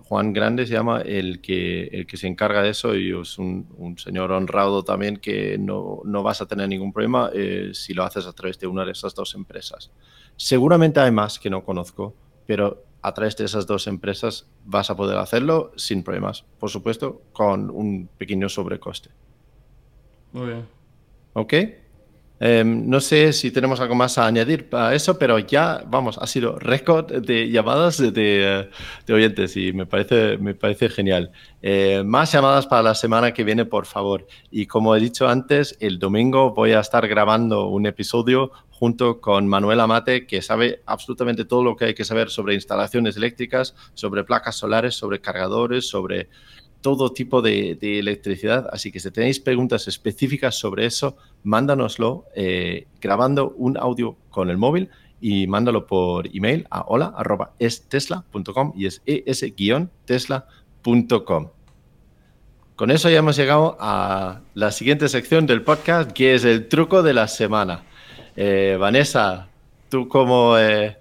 [0.08, 3.96] Juan Grande se llama el que, el que se encarga de eso y es un,
[3.98, 8.32] señor honrado también que no, vas a tener ningún problema eh, si lo haces a
[8.32, 9.92] través de una de esas dos empresas.
[10.38, 14.96] Seguramente hay más que no conozco, pero a través de esas dos empresas vas a
[14.96, 19.10] poder hacerlo sin problemas, por supuesto, con un pequeño sobrecoste.
[20.32, 20.66] Muy bien.
[21.34, 21.54] ¿Ok?
[22.40, 26.28] Em, no sé si tenemos algo más a añadir a eso, pero ya, vamos, ha
[26.28, 28.70] sido récord de llamadas de,
[29.10, 31.32] oyentes y me parece, me parece genial.
[31.62, 34.28] Eh, más llamadas para la semana que viene, por favor.
[34.52, 39.48] Y como he dicho antes, el domingo voy a estar grabando un episodio junto con
[39.48, 44.24] Manuel Amate, que sabe absolutamente todo lo que hay que saber sobre instalaciones eléctricas, sobre
[44.24, 46.30] placas solares, sobre cargadores, sobre
[46.82, 48.68] todo tipo de, electricidad.
[48.72, 54.58] Así que si tenéis preguntas específicas sobre eso, mándanoslo eh, grabando un audio con el
[54.58, 60.38] móvil y mándalo por email a hola.estesla.com y es es-tesla.com.
[62.76, 67.02] Con eso ya hemos llegado a la siguiente sección del podcast, que es el truco
[67.02, 67.82] de la semana.
[68.36, 69.48] Eh, Vanessa,
[69.90, 70.98] tú como eh,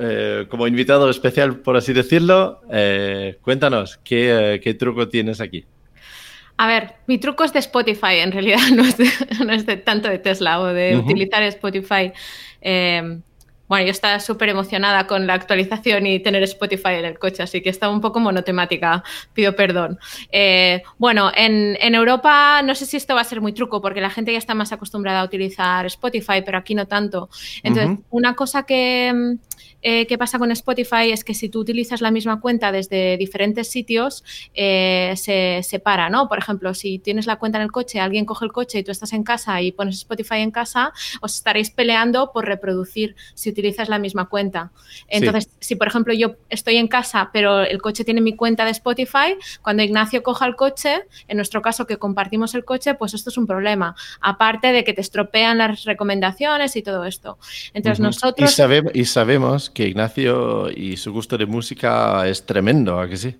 [0.00, 5.64] eh, como invitado especial, por así decirlo, eh, cuéntanos, ¿qué, truco tienes aquí?
[6.56, 10.60] A ver, mi truco es de Spotify, en realidad no es, de, tanto de Tesla
[10.60, 12.12] o de utilizar Spotify.
[12.60, 13.20] Eh,
[13.68, 17.60] bueno, yo estaba súper emocionada con la actualización y tener Spotify en el coche, así
[17.60, 19.02] que estaba un poco monotemática,
[19.34, 19.98] pido perdón.
[20.96, 24.10] bueno, en, en, Europa no sé si esto va a ser muy truco porque la
[24.10, 27.28] gente ya está más acostumbrada a utilizar Spotify, pero aquí no tanto.
[27.62, 29.36] Entonces, una cosa que,
[29.82, 31.12] eh, ¿qué pasa con Spotify?
[31.12, 34.24] Es que si tú utilizas la misma cuenta desde diferentes sitios,
[34.54, 36.28] eh, se separa, ¿no?
[36.28, 38.90] Por ejemplo, si tienes la cuenta en el coche, alguien coge el coche y tú
[38.90, 43.88] estás en casa y pones Spotify en casa, os estaréis peleando por reproducir si utilizas
[43.88, 44.72] la misma cuenta.
[45.08, 48.72] Entonces, si por ejemplo yo estoy en casa, pero el coche tiene mi cuenta de
[48.72, 53.30] Spotify, cuando Ignacio coja el coche, en nuestro caso que compartimos el coche, pues esto
[53.30, 53.94] es un problema.
[54.20, 57.38] Aparte de que te estropean las recomendaciones y todo esto.
[57.74, 58.50] Entonces, nosotros...
[58.94, 63.36] y sabemos que Ignacio y su gusto de música es tremendo, ¿a que sí?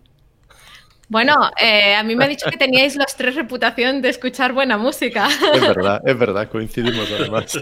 [1.11, 4.77] Bueno, eh, a mí me ha dicho que teníais los tres reputación de escuchar buena
[4.77, 5.29] música.
[5.55, 7.59] Es verdad, es verdad, coincidimos además.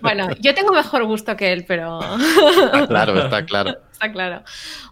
[0.00, 2.00] Bueno, yo tengo mejor gusto que él, pero...
[2.88, 3.76] claro, está claro.
[3.96, 4.42] Está claro.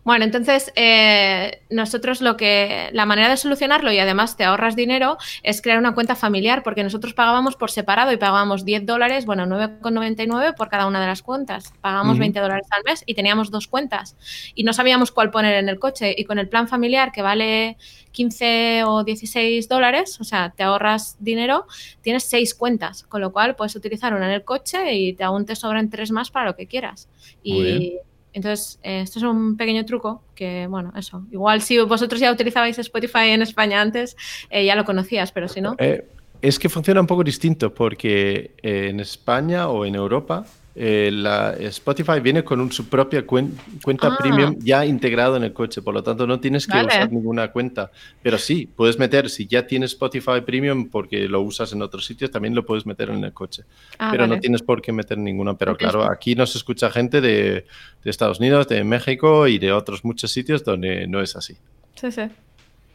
[0.02, 5.18] Bueno, entonces eh, nosotros lo que la manera de solucionarlo y además te ahorras dinero
[5.42, 9.44] es crear una cuenta familiar porque nosotros pagábamos por separado y pagábamos 10 dólares, bueno,
[9.44, 11.74] 9,99 por cada una de las cuentas.
[11.82, 14.16] Pagábamos 20 dólares al mes y teníamos dos cuentas
[14.54, 17.76] y no sabíamos cuál poner en el coche y con el plan familiar que vale
[18.12, 21.66] 15 o 16 dólares, o sea, te ahorras dinero,
[22.00, 25.44] tienes seis cuentas, con lo cual puedes utilizar una en el coche y te aún
[25.44, 27.10] te sobran tres más para lo que quieras.
[27.42, 27.98] Y
[28.34, 31.24] entonces, eh, esto es un pequeño truco que, bueno, eso.
[31.30, 34.16] Igual si vosotros ya utilizabais Spotify en España antes,
[34.50, 35.76] eh, ya lo conocías, pero si no.
[35.78, 36.04] Eh,
[36.42, 40.44] es que funciona un poco distinto porque en España o en Europa
[40.76, 44.16] eh, la Spotify viene con su propia cuenta Ah.
[44.18, 46.88] premium ya integrado en el coche, por lo tanto no tienes que Vale.
[46.88, 47.92] usar ninguna cuenta.
[48.22, 52.30] Pero sí, puedes meter, si ya tienes Spotify premium porque lo usas en otros sitios,
[52.30, 53.62] también lo puedes meter en el coche.
[53.98, 55.54] Ah, pero no tienes por qué meter ninguna.
[55.56, 57.66] Pero claro, aquí nos escucha gente de,
[58.02, 61.56] de Estados Unidos, de México y de otros muchos sitios donde no es así.
[61.94, 62.22] Sí, sí.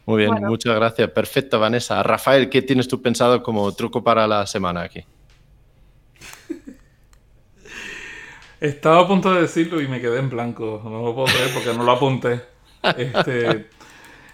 [0.05, 0.49] Muy bien, Bueno.
[0.49, 1.09] muchas gracias.
[1.11, 2.01] Perfecto, Vanessa.
[2.03, 5.03] Rafael, ¿qué tienes tú pensado como truco para la semana aquí?
[8.59, 10.81] Estaba a punto de decirlo y me quedé en blanco.
[10.83, 12.41] No lo puedo creer porque no lo apunté.
[12.95, 13.67] Este,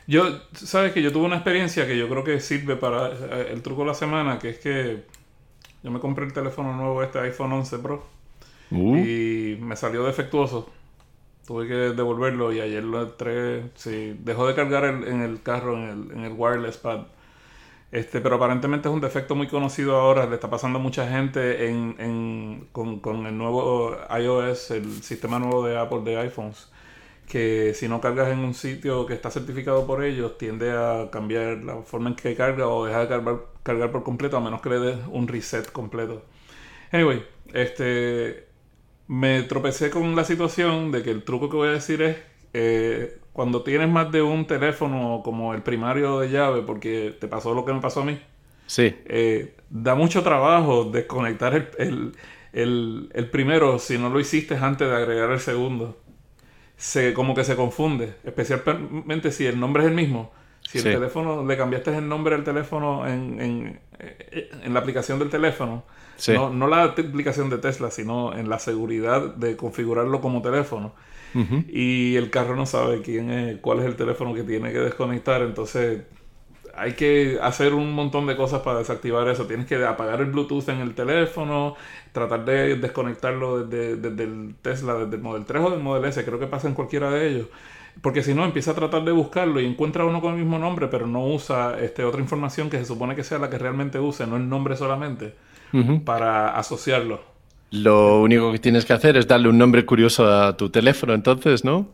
[0.08, 3.62] yo, sabes que yo tuve una experiencia que yo creo que sirve para eh, el
[3.64, 5.06] truco de la semana, que es que
[5.84, 8.06] yo me compré el teléfono nuevo, este iPhone 11 Pro,
[8.72, 10.70] Uh, y me salió defectuoso.
[11.48, 13.64] Tuve que devolverlo y ayer lo entré.
[13.76, 17.02] Sí, dejó de cargar el- en el carro, en el, en el wireless pad.
[17.96, 21.70] Este, pero aparentemente es un defecto muy conocido ahora, le está pasando a mucha gente
[21.70, 26.70] en, en- con, con el nuevo iOS, el sistema nuevo de Apple de iPhones,
[27.28, 31.60] que si no cargas en un sitio que está certificado por ellos, tiende a cambiar
[31.64, 34.70] la forma en que carga o deja de cargar, cargar por completo, a menos que
[34.72, 36.24] le des un reset completo.
[36.92, 37.24] Anyway,
[37.54, 38.48] este,
[39.08, 42.18] me tropecé con la situación de que el truco que voy a decir es
[42.54, 47.54] eh, cuando tienes más de un teléfono como el primario de llave, porque te pasó
[47.54, 48.18] lo que me pasó a mí,
[48.66, 48.96] sí.
[49.08, 52.12] eh, da mucho trabajo desconectar el, el-
[52.54, 55.98] el- el primero si no lo hiciste antes de agregar el segundo.
[56.78, 60.32] Se, como que se confunde, especialmente si el nombre es el mismo.
[60.62, 60.90] Si el Sí.
[60.92, 63.80] teléfono, le cambiaste el nombre del teléfono en, en-
[64.64, 65.84] en la aplicación del teléfono,
[66.16, 66.32] Sí.
[66.32, 70.94] no, no la aplicación de Tesla, sino en la seguridad de configurarlo como teléfono.
[71.68, 75.42] Y el carro no sabe quién es, cuál es el teléfono que tiene que desconectar.
[75.42, 76.04] Entonces
[76.76, 79.46] hay que hacer un montón de cosas para desactivar eso.
[79.48, 81.76] Tienes que apagar el Bluetooth en el teléfono,
[82.12, 86.24] tratar de desconectarlo desde, desde el Tesla, desde el Model 3 o del Model S.
[86.26, 87.48] Creo que pasa en cualquiera de ellos.
[88.02, 90.88] Porque si no, empieza a tratar de buscarlo y encuentra uno con el mismo nombre,
[90.88, 94.28] pero no usa este, otra información que se supone que sea la que realmente use,
[94.28, 95.36] no el nombre solamente,
[96.06, 97.35] para asociarlo.
[97.84, 101.64] Lo único que tienes que hacer es darle un nombre curioso a tu teléfono, entonces,
[101.66, 101.90] ¿no?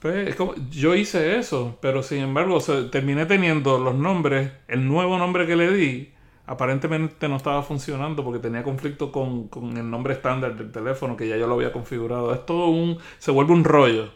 [0.00, 4.52] Pues, es como- yo hice eso, pero sin embargo, o sea, terminé teniendo los nombres,
[4.68, 6.12] el nuevo nombre que le di,
[6.46, 11.28] aparentemente no estaba funcionando porque tenía conflicto con, con el nombre estándar del teléfono que
[11.28, 12.32] ya yo lo había configurado.
[12.34, 14.10] Es todo un, se vuelve un rollo.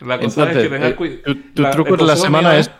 [0.00, 1.22] La cosa Entonces, es que tengas eh, cuidado.
[1.24, 2.70] tu, tu truco de la semana es...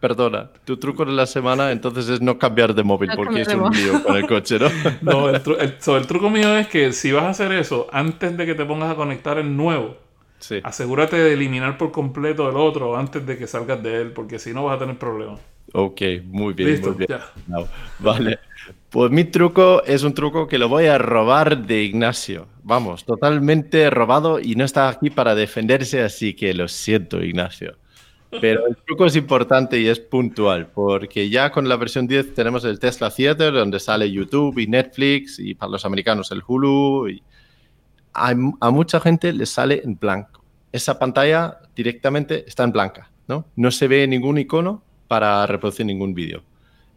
[0.00, 3.48] Perdona, tu truco de la semana entonces es no cambiar de móvil No porque es
[3.48, 4.68] un lío con el coche, ¿no?
[5.02, 7.88] No, el, tru- el- so, el truco mío es que si vas a hacer eso,
[7.92, 9.96] antes de que te pongas a conectar el nuevo,
[10.40, 10.60] Sí.
[10.62, 14.52] asegúrate de eliminar por completo el otro antes de que salgas de él, porque si
[14.54, 15.40] no vas a tener problemas.
[15.72, 17.08] Ok, muy bien, Listo, muy bien.
[17.18, 17.26] ya.
[17.48, 17.66] No,
[17.98, 18.38] vale.
[18.88, 22.46] Pues mi truco es un truco que lo voy a robar de Ignacio.
[22.62, 27.76] Vamos, totalmente robado y no está aquí para defenderse, así que lo siento, Ignacio.
[28.30, 32.64] Pero el truco es importante y es puntual, porque ya con la versión 10 tenemos
[32.64, 37.08] el Tesla Theater, donde sale YouTube y Netflix, y para los americanos el Hulu.
[37.08, 37.22] Y
[38.12, 40.44] a, a mucha gente le sale en blanco.
[40.72, 43.46] Esa pantalla directamente está en blanca, ¿no?
[43.56, 46.42] No se ve ningún icono para reproducir ningún vídeo.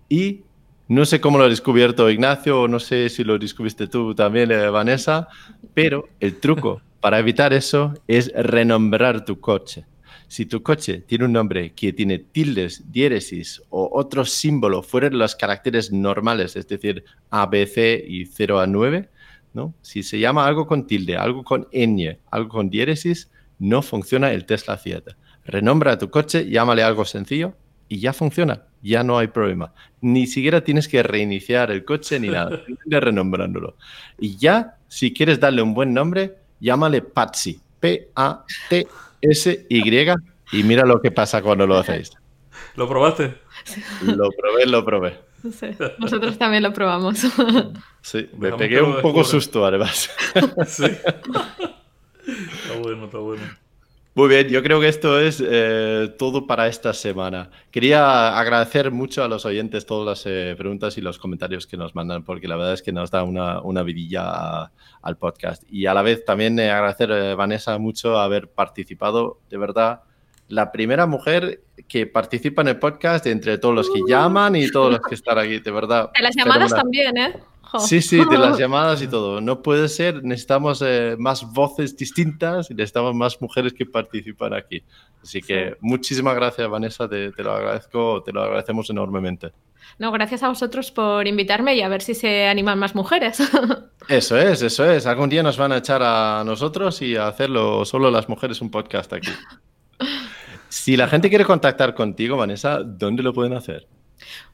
[0.10, 0.42] Y
[0.90, 4.52] no sé cómo lo ha descubierto Ignacio, o no sé si lo descubriste tú también,
[4.52, 5.30] eh, Vanessa,
[5.74, 9.86] pero el truco para evitar eso es renombrar tu coche.
[10.32, 15.18] Si tu coche tiene un nombre que tiene tildes, diéresis o otro símbolo fuera de
[15.18, 19.10] los caracteres normales, es decir, A, B, C y 0 a 9,
[19.54, 19.74] ¿no?
[19.82, 23.30] Si se llama algo con tilde, algo con ñ, algo con diéresis,
[23.60, 25.18] no funciona el Tesla Theater.
[25.44, 27.54] Renombra tu coche, llámale algo sencillo
[27.90, 29.74] y ya funciona, ya no hay problema.
[30.00, 33.76] Ni siquiera tienes que reiniciar el coche ni nada, simplemente renombrándolo.
[34.18, 39.11] Y ya, si quieres darle un buen nombre, llámale Patsy, P-A-T-S-Y,
[40.52, 42.12] y mira lo que pasa cuando lo hacéis.
[42.76, 43.36] ¿Lo probaste?
[44.04, 45.20] Lo probé, lo probé.
[45.44, 45.76] No sé.
[45.98, 47.20] Nosotros también lo probamos.
[48.02, 49.24] Sí, me Dejamos pegué un poco descubra.
[49.26, 50.10] susto además.
[50.68, 50.86] Sí.
[50.86, 53.44] está bueno, está bueno.
[54.14, 57.50] Muy bien, yo creo que esto es eh, todo para esta semana.
[57.72, 61.96] Quería agradecer mucho a los oyentes todas las eh, preguntas y los comentarios que nos
[61.96, 64.70] mandan, porque la verdad es que nos da una, una vidilla
[65.02, 65.64] al podcast.
[65.70, 70.02] Y a la vez también eh, agradecer a Vanessa mucho haber participado, de verdad,
[70.50, 74.92] la primera mujer que participa en el podcast entre todos los que llaman y todos
[74.92, 76.12] los que están aquí, de verdad.
[76.16, 77.34] En las llamadas también, ¿eh?
[77.80, 79.42] Sí, sí, de las llamadas y todo.
[79.42, 84.84] No puede ser, necesitamos eh, más voces distintas y necesitamos más mujeres que participan aquí.
[85.22, 89.52] Así que muchísimas gracias, Vanessa, te, lo agradezco, te lo agradecemos enormemente.
[90.00, 93.40] No, gracias a vosotros por invitarme y a ver si se animan más mujeres.
[94.08, 95.06] Eso es, eso es.
[95.06, 98.72] Algún día nos van a echar a nosotros y a hacerlo solo las mujeres un
[98.72, 99.32] podcast aquí.
[100.70, 103.90] Si la gente quiere contactar contigo, Vanessa, ¿dónde lo pueden hacer?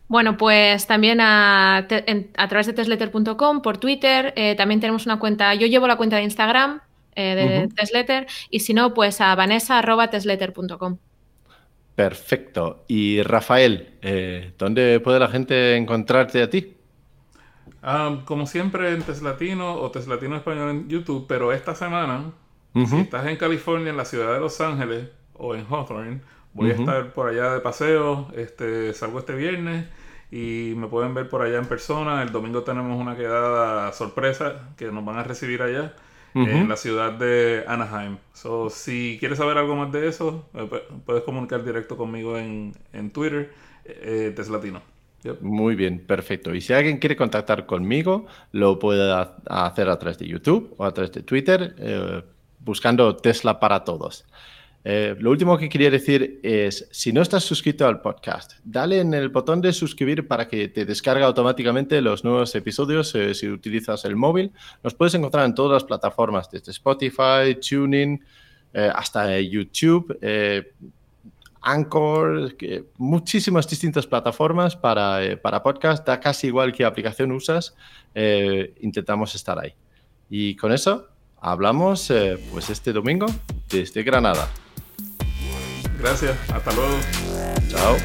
[0.07, 1.85] Bueno, pues también a,
[2.49, 6.23] través de tesletter.com, por Twitter, eh, también tenemos una cuenta, yo llevo la cuenta de
[6.23, 6.81] Instagram
[7.15, 10.97] eh, de Tesletter y si no, pues a vanessa.tesletter.com.
[11.95, 12.85] Perfecto.
[12.88, 16.75] Y Rafael, eh, ¿dónde puede la gente encontrarte a ti?
[17.81, 22.31] Ah, como siempre en Teslatino o Teslatino Español en YouTube, pero esta semana,
[22.73, 26.21] si estás en California, en la ciudad de Los Ángeles o en Hawthorne,
[26.57, 29.85] Voy a estar por allá de paseo, este, salgo este viernes
[30.31, 32.21] y me pueden ver por allá en persona.
[32.21, 35.93] El domingo tenemos una quedada sorpresa que nos van a recibir allá
[36.35, 38.17] en la ciudad de Anaheim.
[38.33, 40.69] So, si quieres saber algo más de eso, eh,
[41.05, 42.73] puedes comunicar directo conmigo en,
[43.11, 43.51] Twitter,
[43.85, 44.81] eh, Teslatino.
[45.41, 46.53] Muy bien, perfecto.
[46.53, 49.11] Y si alguien quiere contactar conmigo, lo puede
[49.47, 52.23] hacer a través de YouTube o a través de Twitter, eh,
[52.59, 54.25] buscando Tesla para todos.
[54.89, 59.14] Eh, lo último que quería decir es, si no estás suscrito al podcast, dale en
[59.14, 64.05] el botón de suscribir para que te descargue automáticamente los nuevos episodios eh, si utilizas
[64.05, 64.53] el móvil.
[64.84, 68.23] Nos puedes encontrar en todas las plataformas, desde Spotify, Tuning,
[68.73, 70.18] eh, hasta YouTube,
[71.59, 72.55] Anchor,
[72.97, 76.07] muchísimas distintas plataformas para, para podcast.
[76.07, 77.76] Da casi igual qué aplicación usas,
[78.80, 79.73] intentamos estar ahí.
[80.30, 81.09] Y con eso
[81.41, 82.09] hablamos
[82.53, 83.26] pues este domingo
[83.69, 84.47] desde Granada.
[85.99, 86.98] Gracias, hasta luego.
[87.69, 87.98] Chao.